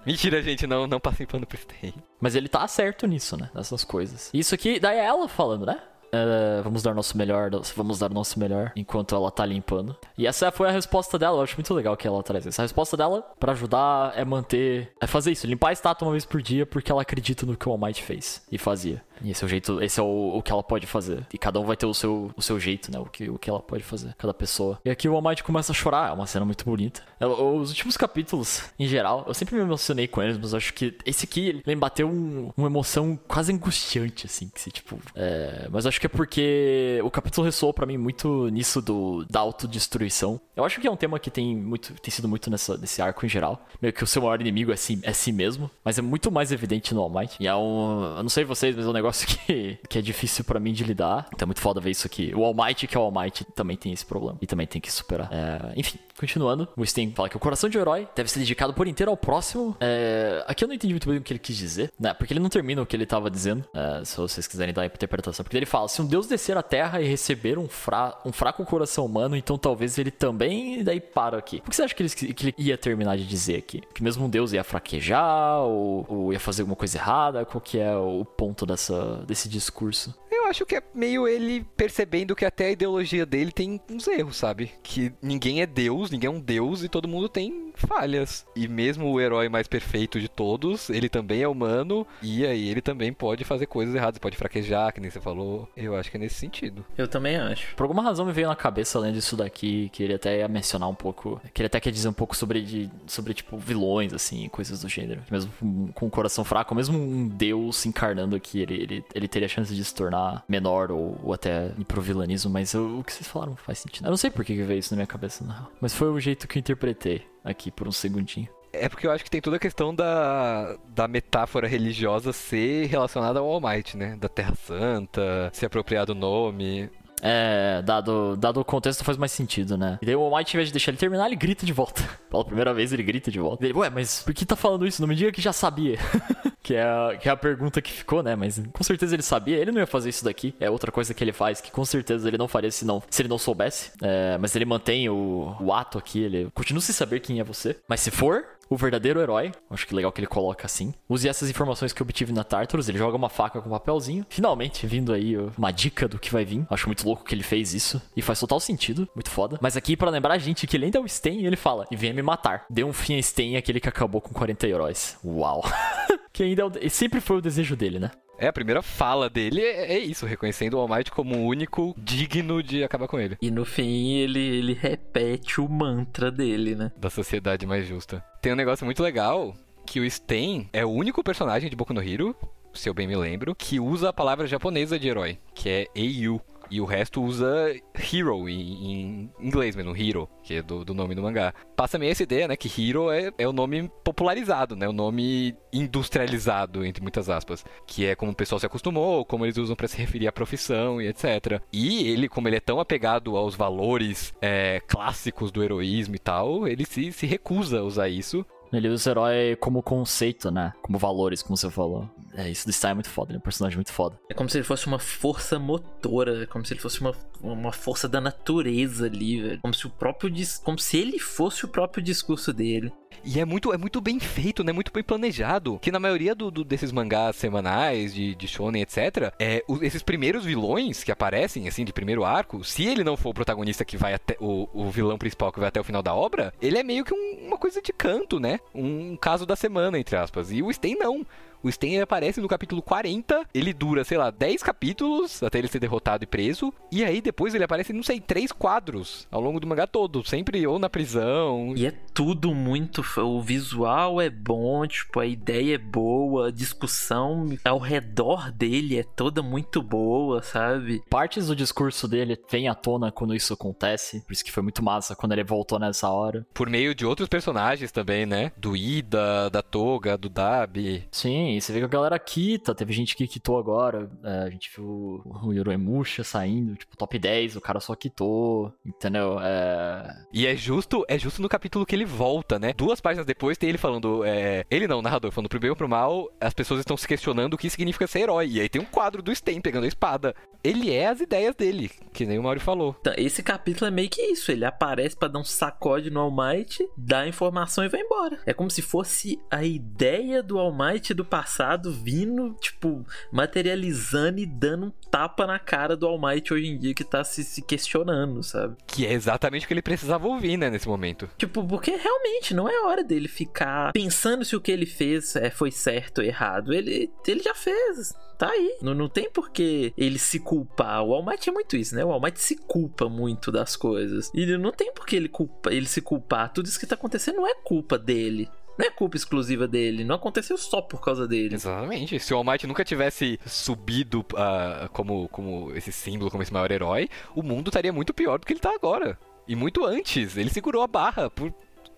[0.05, 1.93] Mentira, gente, não, não passem pano pro Stein.
[2.19, 3.49] Mas ele tá certo nisso, né?
[3.53, 4.29] Nessas coisas.
[4.33, 5.79] Isso aqui, daí é ela falando, né?
[6.15, 9.95] é, vamos dar nosso melhor, vamos dar nosso melhor enquanto ela tá limpando.
[10.17, 12.61] E essa foi a resposta dela, eu acho muito legal que ela traz isso.
[12.61, 16.25] A resposta dela para ajudar é manter, é fazer isso, limpar a estátua uma vez
[16.25, 19.03] por dia porque ela acredita no que o All Might fez e fazia.
[19.21, 21.25] E esse é o jeito, esse é o, o que ela pode fazer.
[21.33, 22.99] E cada um vai ter o seu, o seu jeito, né?
[22.99, 24.79] O que, o que ela pode fazer, cada pessoa.
[24.83, 27.01] E aqui o All Might começa a chorar, é uma cena muito bonita.
[27.19, 31.25] Os últimos capítulos, em geral, eu sempre me emocionei com eles, mas acho que esse
[31.25, 34.99] aqui, ele bateu um, uma emoção quase angustiante, assim, que se, tipo...
[35.15, 35.67] É...
[35.71, 40.39] Mas acho que é porque o capítulo ressoou para mim muito nisso do, da autodestruição.
[40.55, 43.25] Eu acho que é um tema que tem, muito, tem sido muito nessa, nesse arco
[43.25, 43.65] em geral.
[43.81, 46.51] Meio que o seu maior inimigo é si, é si mesmo, mas é muito mais
[46.51, 47.35] evidente no All Might.
[47.39, 48.15] E é um...
[48.17, 50.83] Eu não sei vocês, mas é um negócio que, que é difícil para mim de
[50.83, 51.27] lidar.
[51.33, 52.33] Então é muito foda ver isso aqui.
[52.35, 54.37] O All Might, que é o All Might, também tem esse problema.
[54.41, 55.29] E também tem que superar.
[55.31, 55.73] É...
[55.75, 56.67] Enfim, continuando.
[56.75, 59.17] O Sting fala que o coração de um herói deve ser dedicado por inteiro ao
[59.17, 59.75] próximo.
[59.79, 60.43] É...
[60.47, 62.13] Aqui eu não entendi muito bem o que ele quis dizer, né?
[62.13, 63.63] Porque ele não termina o que ele tava dizendo.
[63.73, 64.03] É...
[64.03, 65.43] Se vocês quiserem dar a interpretação.
[65.43, 68.17] Porque ele fala: se um deus descer à terra e receber um, fra...
[68.25, 70.79] um fraco coração humano, então talvez ele também.
[70.79, 71.61] E daí para aqui.
[71.61, 73.81] Por que você acha que ele, que ele ia terminar de dizer aqui?
[73.93, 77.45] Que mesmo um deus ia fraquejar ou, ou ia fazer alguma coisa errada?
[77.45, 80.13] Qual que é o ponto dessa, desse discurso?
[80.45, 84.37] Eu acho que é meio ele percebendo que até a ideologia dele tem uns erros,
[84.37, 84.71] sabe?
[84.83, 88.45] Que ninguém é Deus, ninguém é um Deus e todo mundo tem falhas.
[88.55, 92.79] E mesmo o herói mais perfeito de todos, ele também é humano e aí ele
[92.79, 95.67] também pode fazer coisas erradas, pode fraquejar, que nem você falou.
[95.75, 96.85] Eu acho que é nesse sentido.
[96.95, 97.75] Eu também acho.
[97.75, 100.87] Por alguma razão me veio na cabeça lendo isso daqui, que ele até ia mencionar
[100.87, 104.47] um pouco, que ele até quer dizer um pouco sobre, de, sobre tipo, vilões, assim,
[104.49, 105.23] coisas do gênero.
[105.31, 109.27] Mesmo com, com o coração fraco, mesmo um deus se encarnando aqui, ele, ele, ele
[109.27, 112.99] teria a chance de se tornar menor ou, ou até ir pro vilanismo, mas eu,
[112.99, 114.05] o que vocês falaram faz sentido.
[114.05, 115.67] Eu não sei por que veio isso na minha cabeça, não.
[115.81, 118.49] Mas foi o jeito que eu interpretei aqui por um segundinho.
[118.73, 123.39] É porque eu acho que tem toda a questão da, da metáfora religiosa ser relacionada
[123.39, 124.17] ao All Might, né?
[124.19, 126.89] Da Terra Santa, se apropriar do nome.
[127.21, 129.97] É, dado, dado o contexto faz mais sentido, né?
[130.01, 132.03] E daí o All Might, ao invés de deixar ele terminar, ele grita de volta.
[132.29, 133.65] Pela primeira vez ele grita de volta.
[133.65, 135.01] Ele, ué, mas por que tá falando isso?
[135.01, 135.97] Não me diga que já sabia.
[136.65, 138.35] que, é a, que é a pergunta que ficou, né?
[138.35, 139.57] Mas com certeza ele sabia.
[139.57, 140.55] Ele não ia fazer isso daqui.
[140.59, 143.21] É outra coisa que ele faz que com certeza ele não faria se, não, se
[143.21, 143.91] ele não soubesse.
[144.01, 146.23] É, mas ele mantém o, o ato aqui.
[146.23, 147.77] Ele continua sem saber quem é você.
[147.87, 149.51] Mas se for, o verdadeiro herói.
[149.69, 150.93] Acho que legal que ele coloca assim.
[151.07, 152.89] Use essas informações que obtive na Tartarus.
[152.89, 154.25] Ele joga uma faca com um papelzinho.
[154.29, 156.65] Finalmente, vindo aí uma dica do que vai vir.
[156.69, 158.01] Acho muito louco que ele fez isso.
[158.15, 159.07] E faz total sentido.
[159.13, 159.59] Muito foda.
[159.61, 161.95] Mas aqui, para lembrar a gente que ele ainda é o Sten, ele fala: E
[161.95, 162.65] venha me matar.
[162.69, 165.17] Dê um fim a Sten, aquele que acabou com 40 heróis.
[165.23, 165.63] Uau.
[166.35, 166.89] que ainda é o...
[166.89, 168.11] sempre foi o desejo dele, né?
[168.37, 171.95] É, a primeira fala dele é, é, isso, reconhecendo o All Might como o único
[171.97, 173.37] digno de acabar com ele.
[173.41, 176.91] E no fim ele, ele repete o mantra dele, né?
[176.97, 178.21] Da sociedade mais justa.
[178.41, 179.55] Tem um negócio muito legal,
[179.85, 182.35] que o Sten é o único personagem de Boku no Hero,
[182.73, 186.41] se eu bem me lembro, que usa a palavra japonesa de herói, que é Eiyu.
[186.69, 191.21] E o resto usa Hero em, inglês mesmo, Hero, que é do, do, nome do
[191.21, 191.53] mangá.
[191.75, 195.55] Passa meio essa ideia, né, que Hero é, é o nome popularizado, né, o nome
[195.71, 197.65] industrializado, entre muitas aspas.
[197.85, 201.01] Que é como o pessoal se acostumou, como eles usam para se referir à profissão
[201.01, 201.61] e etc.
[201.71, 206.67] E ele, como ele é tão apegado aos valores é, clássicos do heroísmo e tal,
[206.67, 208.45] ele se, se recusa a usar isso
[208.77, 210.73] ele usa o herói como conceito, né?
[210.81, 212.09] Como valores, como você falou.
[212.35, 214.19] É, isso do Stein é muito foda, ele é um personagem muito foda.
[214.29, 217.71] É como se ele fosse uma força motora, é como se ele fosse uma, uma
[217.71, 219.61] força da natureza ali, velho.
[219.61, 220.31] Como se o próprio
[220.63, 222.91] como se ele fosse o próprio discurso dele.
[223.23, 224.71] E é muito, é muito bem feito, né?
[224.71, 225.79] Muito bem planejado.
[225.79, 230.03] Que na maioria do, do desses mangás semanais, de, de shonen, etc., é, o, esses
[230.03, 233.97] primeiros vilões que aparecem, assim, de primeiro arco, se ele não for o protagonista que
[233.97, 234.37] vai até.
[234.39, 237.13] O, o vilão principal que vai até o final da obra, ele é meio que
[237.13, 238.59] um, uma coisa de canto, né?
[238.73, 240.51] Um caso da semana, entre aspas.
[240.51, 241.25] E o Sten não.
[241.65, 245.79] O Sten aparece no capítulo 40, ele dura, sei lá, 10 capítulos até ele ser
[245.79, 246.71] derrotado e preso.
[246.91, 250.67] E aí depois ele aparece, não sei, três quadros ao longo do mangá todo, sempre
[250.67, 251.73] ou na prisão.
[251.75, 253.03] E é tudo muito.
[253.17, 259.03] O visual é bom, tipo, a ideia é boa, a discussão ao redor dele é
[259.03, 261.01] toda muito boa, sabe?
[261.09, 264.83] Partes do discurso dele vem à tona quando isso acontece, por isso que foi muito
[264.83, 266.45] massa quando ele voltou nessa hora.
[266.53, 268.51] Por meio de outros personagens também, né?
[268.55, 271.07] Do Ida, da Toga, do Dabi.
[271.11, 274.09] Sim, você vê que a galera quita, teve gente que quitou agora.
[274.23, 279.39] É, a gente viu o Yoroemusha saindo, tipo, top 10, o cara só quitou, entendeu?
[279.41, 280.25] É...
[280.33, 282.73] E é justo, é justo no capítulo que ele volta, né?
[282.73, 284.23] Duas páginas depois tem ele falando.
[284.25, 284.65] É...
[284.69, 287.53] Ele não, o narrador, falando pro bem ou pro mal, as pessoas estão se questionando
[287.53, 288.47] o que significa ser herói.
[288.47, 290.35] E aí tem um quadro do Sten pegando a espada.
[290.65, 292.95] Ele é as ideias dele, que nem o Mauri falou.
[292.99, 294.51] Então, esse capítulo é meio que isso.
[294.51, 298.39] Ele aparece para dar um sacode no All Might, dá a informação e vai embora.
[298.45, 304.45] É como se fosse a ideia do All Might do passado vindo, tipo, materializando e
[304.45, 307.61] dando um tapa na cara do All Might hoje em dia que tá se, se
[307.61, 308.75] questionando, sabe?
[308.87, 311.29] Que é exatamente o que ele precisava ouvir, né, nesse momento.
[311.37, 315.51] Tipo, porque realmente não é hora dele ficar pensando se o que ele fez é,
[315.51, 316.73] foi certo ou errado.
[316.73, 318.77] Ele, ele já fez tá aí.
[318.81, 321.03] Não, não tem por que ele se culpar.
[321.03, 322.03] O Almighty é muito isso, né?
[322.03, 324.31] O Almighty se culpa muito das coisas.
[324.33, 326.51] E não tem por que ele, culpa, ele se culpar.
[326.51, 328.49] Tudo isso que tá acontecendo não é culpa dele.
[328.77, 331.55] Não é culpa exclusiva dele, não aconteceu só por causa dele.
[331.55, 332.19] Exatamente.
[332.19, 336.69] Se o All Might nunca tivesse subido uh, como, como esse símbolo, como esse maior
[336.69, 339.17] herói, o mundo estaria muito pior do que ele tá agora.
[339.47, 340.35] E muito antes.
[340.35, 341.53] Ele segurou a barra por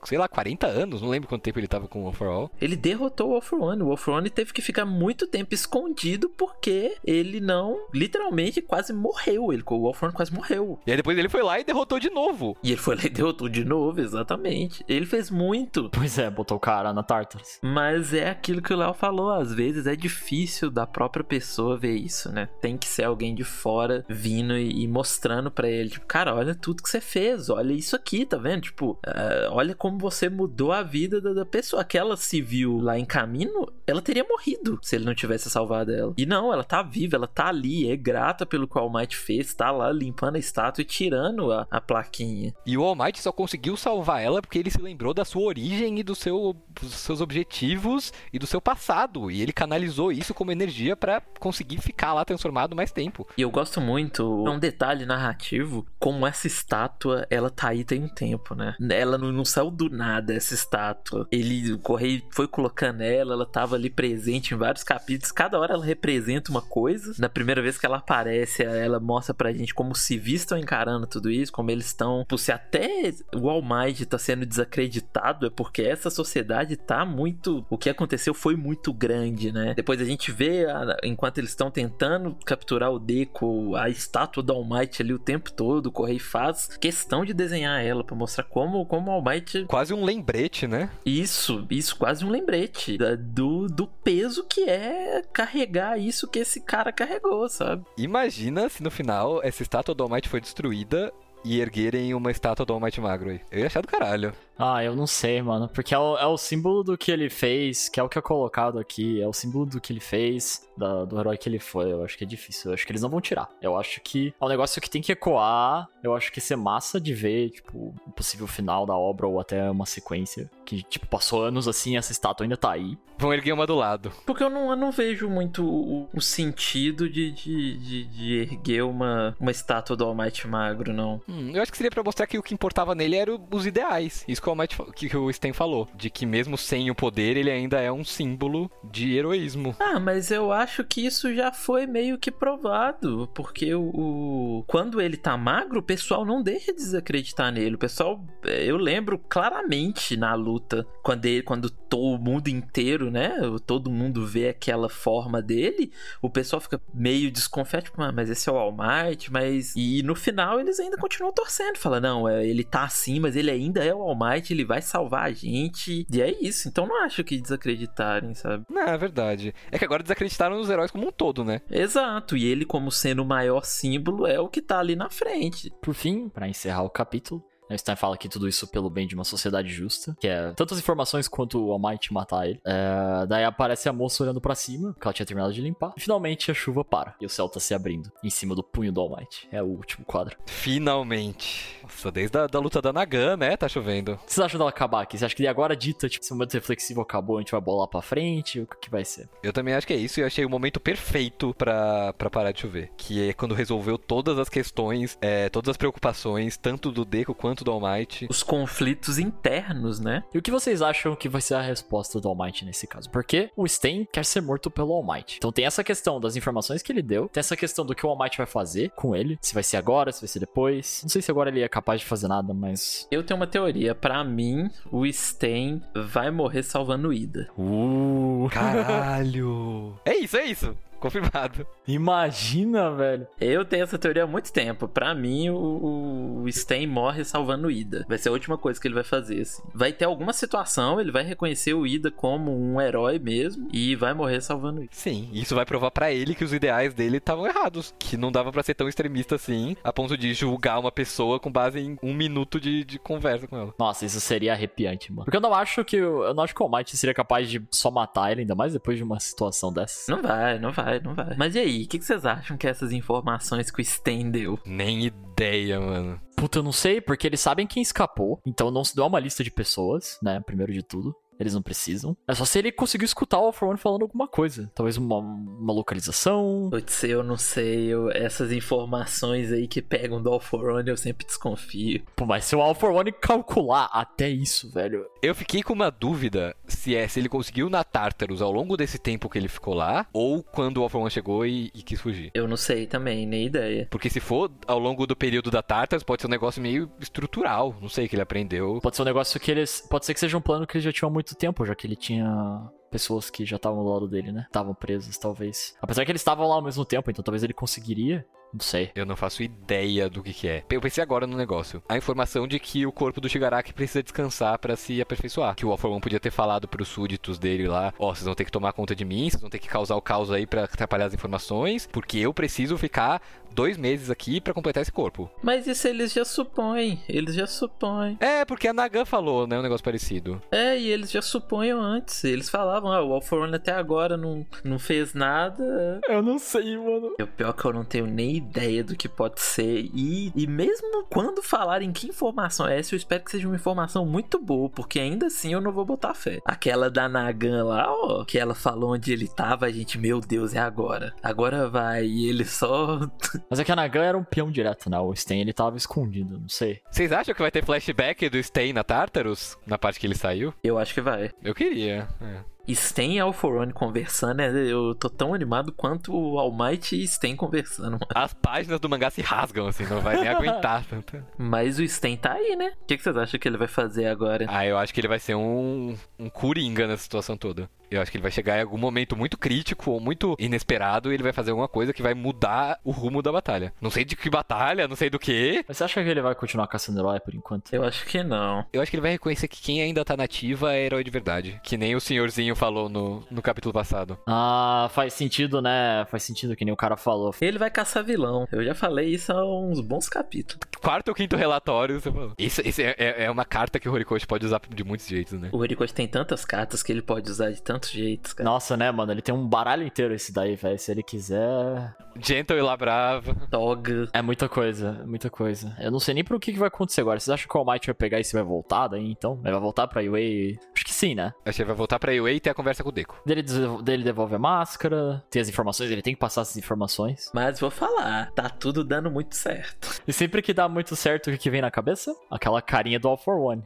[0.08, 2.52] sei lá, 40 anos, não lembro quanto tempo ele tava com o All for All.
[2.62, 3.84] Ele derrotou o All for One.
[3.84, 8.94] O All for One teve que ficar muito tempo escondido porque ele não, literalmente, quase
[8.94, 9.52] morreu.
[9.52, 10.80] Ele, o All for One quase morreu.
[10.88, 12.56] E aí depois ele foi lá e derrotou de novo.
[12.64, 14.84] E ele foi lá e derrotou de novo, exatamente.
[14.88, 15.90] Ele fez muito.
[15.90, 17.60] Pois é, botou o cara na Tartarus.
[17.62, 21.96] Mas é aquilo que o Léo falou, às vezes é difícil da própria pessoa ver
[21.96, 22.48] isso, né?
[22.62, 26.56] Tem que ser alguém de fora vindo e, e mostrando para ele, tipo, cara, olha
[26.56, 28.62] tudo que você fez, olha isso aqui, tá vendo?
[28.62, 31.82] Tipo, uh, olha como como você mudou a vida da, da pessoa.
[31.82, 36.14] Aquela civil lá em caminho, ela teria morrido se ele não tivesse salvado ela.
[36.18, 39.18] E não, ela tá viva, ela tá ali, é grata pelo que o All Might
[39.18, 42.54] fez, tá lá limpando a estátua e tirando a, a plaquinha.
[42.66, 46.00] E o All Might só conseguiu salvar ela porque ele se lembrou da sua origem
[46.00, 49.32] e do seu, dos seus objetivos e do seu passado.
[49.32, 53.28] E ele canalizou isso como energia para conseguir ficar lá transformado mais tempo.
[53.38, 58.04] E eu gosto muito, é um detalhe narrativo, como essa estátua, ela tá aí tem
[58.04, 58.76] um tempo, né?
[58.90, 61.28] Ela não, não saiu do nada essa estátua.
[61.32, 65.32] Ele, o Correio foi colocando ela, ela tava ali presente em vários capítulos.
[65.32, 67.14] Cada hora ela representa uma coisa.
[67.18, 71.08] Na primeira vez que ela aparece, ela mostra pra gente como os civis estão encarando
[71.08, 72.26] tudo isso, como eles estão.
[72.38, 77.66] Se até o All Might tá sendo desacreditado, é porque essa sociedade tá muito.
[77.70, 79.74] O que aconteceu foi muito grande, né?
[79.76, 80.66] Depois a gente vê,
[81.04, 85.52] enquanto eles estão tentando capturar o Deco, a estátua do All Might ali o tempo
[85.52, 85.88] todo.
[85.88, 89.94] O Correio faz questão de desenhar ela para mostrar como, como o All Might quase
[89.94, 90.90] um lembrete, né?
[91.06, 96.92] Isso, isso, quase um lembrete do, do peso que é carregar isso que esse cara
[96.92, 97.86] carregou, sabe?
[97.98, 101.12] Imagina se no final essa estátua do Almighty foi destruída
[101.44, 103.42] e erguerem uma estátua do Almighty Magro aí.
[103.52, 104.34] Eu ia achar do caralho.
[104.58, 105.70] Ah, eu não sei, mano.
[105.70, 108.22] Porque é o, é o, símbolo do que ele fez, que é o que é
[108.22, 109.22] colocado aqui.
[109.22, 111.92] É o símbolo do que ele fez, da, do herói que ele foi.
[111.92, 112.72] Eu acho que é difícil.
[112.72, 113.50] Eu acho que eles não vão tirar.
[113.62, 115.88] Eu acho que é um negócio que tem que ecoar.
[116.04, 119.70] Eu acho que ser massa de ver, tipo, o possível final da obra ou até
[119.70, 120.50] uma sequência.
[120.66, 122.98] Que, tipo, passou anos assim essa estátua ainda tá aí.
[123.20, 124.12] Vão erguer uma do lado.
[124.26, 128.84] Porque eu não, eu não vejo muito o, o sentido de, de, de, de, erguer
[128.84, 131.20] uma, uma estátua do Almighty Magro, não.
[131.28, 134.24] Hum, eu acho que seria pra mostrar que o que importava nele eram os ideais.
[134.28, 135.88] Isso que o, que o Sten falou.
[135.96, 139.76] De que mesmo sem o poder, ele ainda é um símbolo de heroísmo.
[139.80, 143.30] Ah, mas eu acho que isso já foi meio que provado.
[143.34, 144.64] Porque o, o...
[144.68, 147.76] quando ele tá magro, o pessoal não deixa de desacreditar nele.
[147.76, 153.36] O pessoal, é, eu lembro claramente na luta, quando, ele, quando todo mundo inteiro, né?
[153.66, 155.92] Todo mundo vê aquela forma dele,
[156.22, 159.74] o pessoal fica meio desconfiado, tipo, ah, mas esse é o All Might, mas.
[159.76, 161.78] E no final eles ainda continuam torcendo.
[161.78, 164.82] Fala, não, é, ele tá assim, mas ele ainda é o All Might, ele vai
[164.82, 166.06] salvar a gente.
[166.12, 166.68] E é isso.
[166.68, 168.66] Então não acho que desacreditarem, sabe?
[168.70, 169.54] Não, é verdade.
[169.72, 171.62] É que agora desacreditaram nos heróis como um todo, né?
[171.70, 172.36] Exato.
[172.36, 175.72] E ele, como sendo o maior símbolo, é o que tá ali na frente.
[175.82, 179.14] Por fim, para encerrar o capítulo, o Stein fala que tudo isso pelo bem de
[179.14, 182.60] uma sociedade justa, que é tantas informações quanto o Almighty matar ele.
[182.66, 185.94] É, daí aparece a moça olhando para cima, que ela tinha terminado de limpar.
[185.98, 188.92] E finalmente a chuva para e o céu tá se abrindo em cima do punho
[188.92, 189.48] do Almighty.
[189.52, 190.38] É o último quadro.
[190.46, 191.77] Finalmente.
[191.88, 193.56] Nossa, desde a da luta da Nagan, né?
[193.58, 194.14] Tá chovendo.
[194.14, 195.18] O que vocês acham dela acabar aqui?
[195.18, 198.02] Você acha que agora dita, tipo, esse momento reflexivo acabou, a gente vai bolar pra
[198.02, 198.60] frente?
[198.60, 199.30] O que vai ser?
[199.44, 202.52] Eu também acho que é isso e eu achei o momento perfeito pra, pra parar
[202.52, 202.92] de chover.
[202.98, 207.64] Que é quando resolveu todas as questões, é, todas as preocupações, tanto do Deco quanto
[207.64, 208.28] do All Might.
[208.30, 210.24] Os conflitos internos, né?
[210.34, 213.10] E o que vocês acham que vai ser a resposta do All Might nesse caso?
[213.10, 215.38] Porque o Sten quer ser morto pelo All Might.
[215.38, 218.10] Então tem essa questão das informações que ele deu, tem essa questão do que o
[218.10, 221.02] All Might vai fazer com ele, se vai ser agora, se vai ser depois.
[221.04, 223.08] Não sei se agora ele é capaz de fazer nada, mas...
[223.12, 223.94] Eu tenho uma teoria.
[223.94, 227.48] Para mim, o Sten vai morrer salvando o Ida.
[227.56, 229.96] Uh, caralho!
[230.04, 230.76] é isso, é isso!
[231.00, 231.66] Confirmado.
[231.88, 233.28] Imagina, velho.
[233.40, 234.88] Eu tenho essa teoria há muito tempo.
[234.88, 238.06] Pra mim, o, o Sten morre salvando o Ida.
[238.08, 239.62] Vai ser a última coisa que ele vai fazer, assim.
[239.74, 244.14] Vai ter alguma situação, ele vai reconhecer o Ida como um herói mesmo e vai
[244.14, 244.92] morrer salvando o Ida.
[244.94, 247.94] Sim, isso vai provar pra ele que os ideais dele estavam errados.
[248.00, 251.52] Que não dava pra ser tão extremista assim, a ponto de julgar uma pessoa com
[251.52, 253.74] base em um minuto de, de conversa com ela.
[253.78, 255.26] Nossa, isso seria arrepiante, mano.
[255.26, 257.62] Porque eu não acho que eu não acho que o All Might seria capaz de
[257.72, 260.12] só matar ele, ainda mais depois de uma situação dessa.
[260.12, 261.36] Não vai, não vai, não vai.
[261.38, 264.60] Mas e aí, o que, que vocês acham que essas informações que o Sten deu?
[264.66, 266.20] Nem ideia, mano.
[266.36, 269.44] Puta, eu não sei, porque eles sabem quem escapou, então não se deu uma lista
[269.44, 270.40] de pessoas, né?
[270.46, 271.16] Primeiro de tudo.
[271.40, 272.16] Eles não precisam.
[272.28, 274.72] É só se ele conseguiu escutar o All for One falando alguma coisa.
[274.74, 276.70] Talvez uma, uma localização.
[276.72, 277.88] Putz, eu não sei.
[277.88, 282.04] Eu, essas informações aí que pegam do All for One eu sempre desconfio.
[282.16, 285.06] Pô, mas se o All for One calcular até isso, velho.
[285.22, 288.98] Eu fiquei com uma dúvida se é se ele conseguiu na Tartarus ao longo desse
[288.98, 292.02] tempo que ele ficou lá, ou quando o All for One chegou e, e quis
[292.02, 292.32] fugir.
[292.34, 293.88] Eu não sei também, nem ideia.
[293.90, 297.76] Porque se for ao longo do período da Tartarus, pode ser um negócio meio estrutural.
[297.82, 298.80] Não sei, que ele aprendeu.
[298.82, 299.82] Pode ser um negócio que eles.
[299.90, 301.86] Pode ser que seja um plano que eles já tinham há muito tempo, já que
[301.88, 304.46] ele tinha pessoas que já estavam do lado dele, né?
[304.48, 305.76] Estavam presas, talvez.
[305.82, 308.26] Apesar que eles estavam lá ao mesmo tempo, então talvez ele conseguiria.
[308.54, 308.92] Não sei.
[308.96, 310.64] Eu não faço ideia do que, que é.
[310.70, 311.84] Eu pensei agora no negócio.
[311.88, 315.56] A informação de que o corpo do Shigaraki precisa descansar pra se aperfeiçoar.
[315.56, 318.36] Que o All for One podia ter falado pros súditos dele lá: Ó, vocês vão
[318.36, 320.64] ter que tomar conta de mim, vocês vão ter que causar o caos aí pra
[320.64, 323.22] atrapalhar as informações, porque eu preciso ficar
[323.58, 325.28] dois meses aqui pra completar esse corpo.
[325.42, 327.02] Mas isso eles já supõem.
[327.10, 328.16] Eles já supõem.
[328.20, 329.58] É, porque a Nagan falou, né?
[329.58, 330.40] Um negócio parecido.
[330.52, 332.24] É, e eles já suponham antes.
[332.24, 336.00] Eles falavam, ah, o All for One até agora não, não fez nada.
[336.08, 337.16] Eu não sei, mano.
[337.18, 339.90] E o pior é que eu não tenho nem ideia do que pode ser.
[339.92, 344.06] E, e mesmo quando falarem que informação é essa, eu espero que seja uma informação
[344.06, 346.38] muito boa, porque ainda assim eu não vou botar fé.
[346.46, 350.54] Aquela da Nagan lá, ó, que ela falou onde ele tava, a gente, meu Deus,
[350.54, 351.16] é agora.
[351.24, 352.06] Agora vai.
[352.06, 353.00] E ele só.
[353.50, 355.00] Mas é que a Nagan era um peão direto, né?
[355.00, 356.82] O Sten ele tava escondido, não sei.
[356.92, 359.58] Vocês acham que vai ter flashback do Stay na Tartarus?
[359.66, 360.54] Na parte que ele saiu?
[360.64, 361.32] eu acho que vai.
[361.44, 362.08] Eu queria.
[362.22, 362.58] é.
[362.76, 364.50] Sten e Alforone conversando, né?
[364.50, 367.92] eu tô tão animado quanto o All Might e Sten conversando.
[367.92, 368.08] mano.
[368.14, 371.24] As páginas do mangá se rasgam, assim, não vai nem aguentar tanto.
[371.38, 372.74] Mas o Sten tá aí, né?
[372.82, 374.46] O que, que vocês acham que ele vai fazer agora?
[374.50, 377.70] Ah, eu acho que ele vai ser um, um coringa nessa situação toda.
[377.90, 381.16] Eu acho que ele vai chegar em algum momento muito crítico ou muito inesperado e
[381.16, 383.74] ele vai fazer alguma coisa que vai mudar o rumo da batalha.
[383.82, 385.64] Não sei de que batalha, não sei do que.
[385.68, 387.74] Mas você acha que ele vai continuar caçando herói por enquanto?
[387.74, 388.66] Eu acho que não.
[388.74, 391.60] Eu acho que ele vai reconhecer que quem ainda tá nativa é herói de verdade.
[391.64, 394.18] Que nem o senhorzinho falou no, no capítulo passado.
[394.28, 396.06] Ah, faz sentido, né?
[396.10, 397.34] Faz sentido que nem o cara falou.
[397.42, 398.48] Ele vai caçar vilão.
[398.52, 400.60] Eu já falei isso há uns bons capítulos.
[400.82, 402.34] Quarto ou quinto relatório, você falou.
[402.38, 405.34] Isso, isso é, é- é uma carta que o Horikoshi pode usar de muitos jeitos,
[405.40, 405.50] né?
[405.52, 408.50] O Horikoshi tem tantas cartas que ele pode usar de tantos jeitos, cara.
[408.50, 409.12] Nossa, né, mano?
[409.12, 410.78] Ele tem um baralho inteiro esse daí, velho.
[410.78, 411.96] Se ele quiser.
[412.20, 413.36] Gentle e Labrava.
[413.50, 414.10] Toga.
[414.12, 415.76] É muita coisa, é muita coisa.
[415.80, 417.20] Eu não sei nem pro que, que vai acontecer agora.
[417.20, 419.40] Vocês acham que o All Might vai pegar e se vai voltar daí, então?
[419.44, 420.58] Ele vai voltar pra UA?
[420.76, 421.34] Acho que sim, né?
[421.46, 423.22] Acho que ele vai voltar pra UA e ter a conversa com o Deco.
[423.26, 423.44] Dele,
[423.84, 427.30] dele devolve a máscara, tem as informações, ele tem que passar essas informações.
[427.34, 430.02] Mas vou falar, tá tudo dando muito certo.
[430.08, 432.16] E sempre que dá muito certo, o que, que vem na cabeça?
[432.32, 433.64] Aquela carinha do All for One.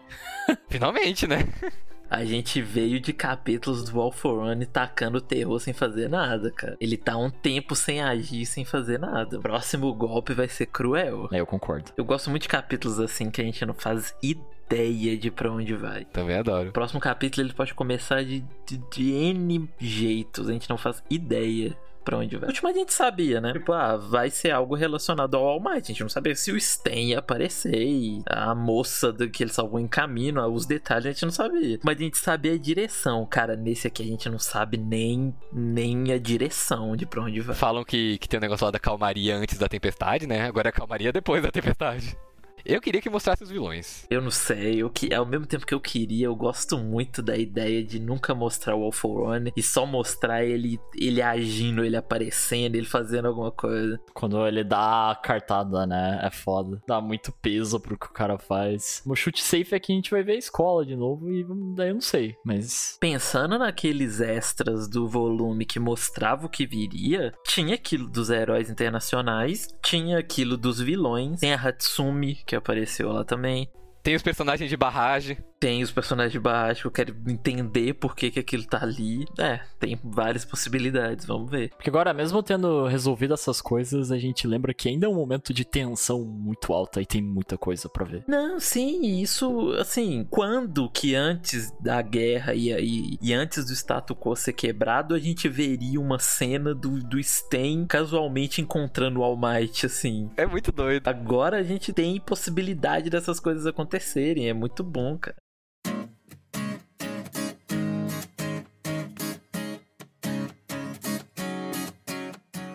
[0.69, 1.47] Finalmente, né?
[2.11, 6.75] A gente veio de capítulos do All for One tacando terror sem fazer nada, cara.
[6.77, 9.39] Ele tá um tempo sem agir, sem fazer nada.
[9.39, 11.29] O próximo golpe vai ser cruel.
[11.31, 11.89] É, eu concordo.
[11.95, 15.73] Eu gosto muito de capítulos assim que a gente não faz ideia de pra onde
[15.73, 16.03] vai.
[16.03, 16.67] Também adoro.
[16.67, 21.01] O próximo capítulo ele pode começar de, de, de N jeitos, a gente não faz
[21.09, 22.47] ideia pra onde vai.
[22.47, 23.53] O último a gente sabia, né?
[23.53, 25.83] Tipo, ah, vai ser algo relacionado ao All Might.
[25.83, 29.53] A gente não sabia se o Sten ia aparecer e a moça do que ele
[29.53, 31.79] salvou em caminho, os detalhes a gente não sabia.
[31.83, 33.25] Mas a gente sabia a direção.
[33.25, 37.55] Cara, nesse aqui a gente não sabe nem, nem a direção de pra onde vai.
[37.55, 40.41] Falam que, que tem um negócio lá da calmaria antes da tempestade, né?
[40.41, 42.17] Agora é calmaria depois da tempestade.
[42.65, 44.05] Eu queria que mostrasse os vilões.
[44.09, 47.37] Eu não sei, eu que ao mesmo tempo que eu queria, eu gosto muito da
[47.37, 51.95] ideia de nunca mostrar o All for One e só mostrar ele ele agindo, ele
[51.95, 53.99] aparecendo, ele fazendo alguma coisa.
[54.13, 56.19] Quando ele dá a cartada, né?
[56.23, 56.81] É foda.
[56.87, 59.01] Dá muito peso pro que o cara faz.
[59.05, 61.45] O chute safe é que a gente vai ver a escola de novo e
[61.75, 62.35] daí eu não sei.
[62.45, 62.97] Mas.
[62.99, 69.67] Pensando naqueles extras do volume que mostrava o que viria, tinha aquilo dos heróis internacionais,
[69.83, 73.69] tinha aquilo dos vilões, tem a Hatsumi que apareceu lá também.
[74.03, 75.37] Tem os personagens de barragem.
[75.61, 79.27] Tem os personagens de baixo, eu quero entender por que, que aquilo tá ali.
[79.37, 81.69] É, tem várias possibilidades, vamos ver.
[81.69, 85.53] Porque agora, mesmo tendo resolvido essas coisas, a gente lembra que ainda é um momento
[85.53, 88.23] de tensão muito alta e tem muita coisa para ver.
[88.27, 94.17] Não, sim, isso, assim, quando que antes da guerra e, e, e antes do status
[94.19, 99.37] quo ser quebrado, a gente veria uma cena do, do Sten casualmente encontrando o All
[99.37, 100.27] Might, assim.
[100.37, 101.07] É muito doido.
[101.07, 105.37] Agora a gente tem possibilidade dessas coisas acontecerem, é muito bom, cara.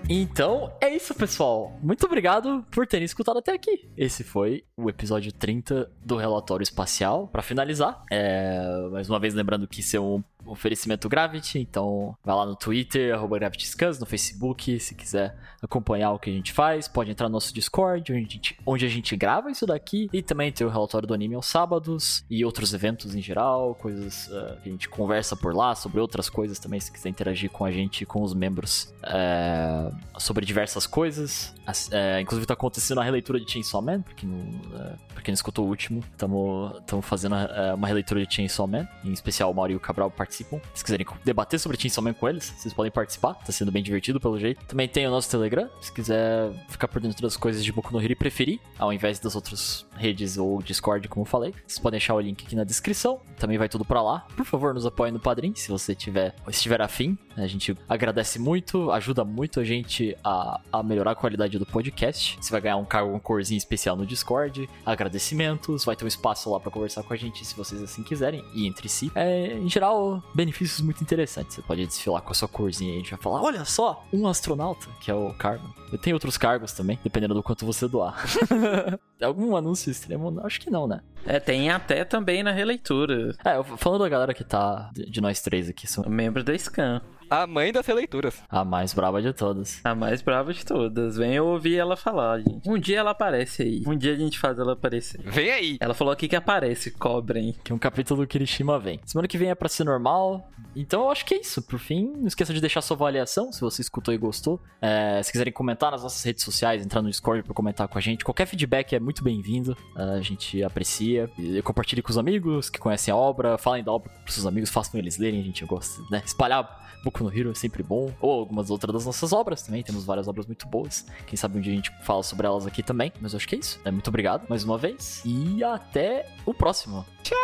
[0.09, 1.77] Então é isso, pessoal.
[1.83, 3.89] Muito obrigado por terem escutado até aqui.
[3.97, 7.27] Esse foi o episódio 30 do Relatório Espacial.
[7.27, 8.89] Para finalizar, é...
[8.93, 13.15] mais uma vez lembrando que isso é um oferecimento Gravity, então vai lá no Twitter,
[13.15, 17.33] arroba GravityScans, no Facebook, se quiser acompanhar o que a gente faz, pode entrar no
[17.33, 20.71] nosso Discord, onde a gente, onde a gente grava isso daqui, e também tem o
[20.71, 24.89] relatório do anime aos sábados, e outros eventos em geral, coisas uh, que a gente
[24.89, 28.35] conversa por lá, sobre outras coisas também, se quiser interagir com a gente com os
[28.35, 31.55] membros é, sobre diversas coisas.
[31.91, 35.33] É, inclusive tá acontecendo a releitura de Chainsaw Man, pra quem não, é, pra quem
[35.33, 37.35] não escutou o último, estamos fazendo
[37.75, 40.61] uma releitura de Chainsaw Man, em especial o Mauro e o Cabral participam participam.
[40.75, 43.35] Se quiserem debater sobre Chainsaw Man com eles, vocês podem participar.
[43.35, 44.65] Tá sendo bem divertido, pelo jeito.
[44.67, 48.01] Também tem o nosso Telegram, se quiser ficar por dentro das coisas de Boku no
[48.01, 51.55] Hero e preferir, ao invés das outras redes ou Discord, como eu falei.
[51.67, 53.21] Vocês podem deixar o link aqui na descrição.
[53.39, 54.27] Também vai tudo para lá.
[54.37, 57.17] Por favor, nos apoie no Padrim, se você tiver, estiver afim.
[57.37, 62.39] A gente agradece muito, ajuda muito a gente a, a melhorar a qualidade do podcast.
[62.41, 66.51] Você vai ganhar um cargo, um corzinho especial no Discord, agradecimentos, vai ter um espaço
[66.51, 69.13] lá para conversar com a gente se vocês assim quiserem, e entre si.
[69.15, 71.55] É, em geral, benefícios muito interessantes.
[71.57, 74.27] Você pode desfilar com a sua corzinha e a gente vai falar: olha só, um
[74.27, 75.75] astronauta, que é o cargo.
[75.93, 78.25] Eu tenho outros cargos também, dependendo do quanto você doar.
[79.23, 80.41] Algum anúncio extremo?
[80.45, 81.01] Acho que não, né?
[81.25, 83.35] É, tem até também na releitura.
[83.45, 86.05] É, falando da galera que tá, de nós três aqui, são...
[86.09, 87.01] Membro da Scan.
[87.29, 88.41] A mãe das releituras.
[88.49, 89.81] A mais brava de todas.
[89.85, 91.17] A mais brava de todas.
[91.17, 92.69] Vem eu ouvir ela falar, gente.
[92.69, 93.83] Um dia ela aparece aí.
[93.87, 95.21] Um dia a gente faz ela aparecer.
[95.23, 95.77] Vem aí.
[95.81, 97.55] Ela falou aqui que aparece, cobrem.
[97.65, 99.01] Que um capítulo do Kirishima vem.
[99.05, 100.49] Semana que vem é pra ser normal.
[100.75, 101.61] Então eu acho que é isso.
[101.63, 104.61] Por fim, não esqueça de deixar sua avaliação se você escutou e gostou.
[104.81, 108.01] É, se quiserem comentar nas nossas redes sociais, entrar no Discord pra comentar com a
[108.01, 108.25] gente.
[108.25, 109.77] Qualquer feedback é muito bem-vindo.
[109.97, 111.29] A gente aprecia.
[111.37, 113.59] E compartilhe com os amigos que conhecem a obra.
[113.59, 115.41] Falem da obra pros seus amigos, façam eles lerem.
[115.41, 116.23] A gente gosta, né?
[116.25, 116.87] Espalhar
[117.17, 118.13] Boku no Hero é sempre bom.
[118.21, 119.83] Ou algumas outras das nossas obras também.
[119.83, 121.07] Temos várias obras muito boas.
[121.27, 123.11] Quem sabe um dia a gente fala sobre elas aqui também.
[123.21, 123.81] Mas eu acho que é isso.
[123.85, 125.23] É, muito obrigado mais uma vez.
[125.25, 127.07] E até o próximo.
[127.23, 127.37] Tchau,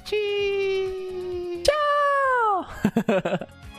[0.00, 0.22] Mighty!
[1.64, 2.66] Tchau!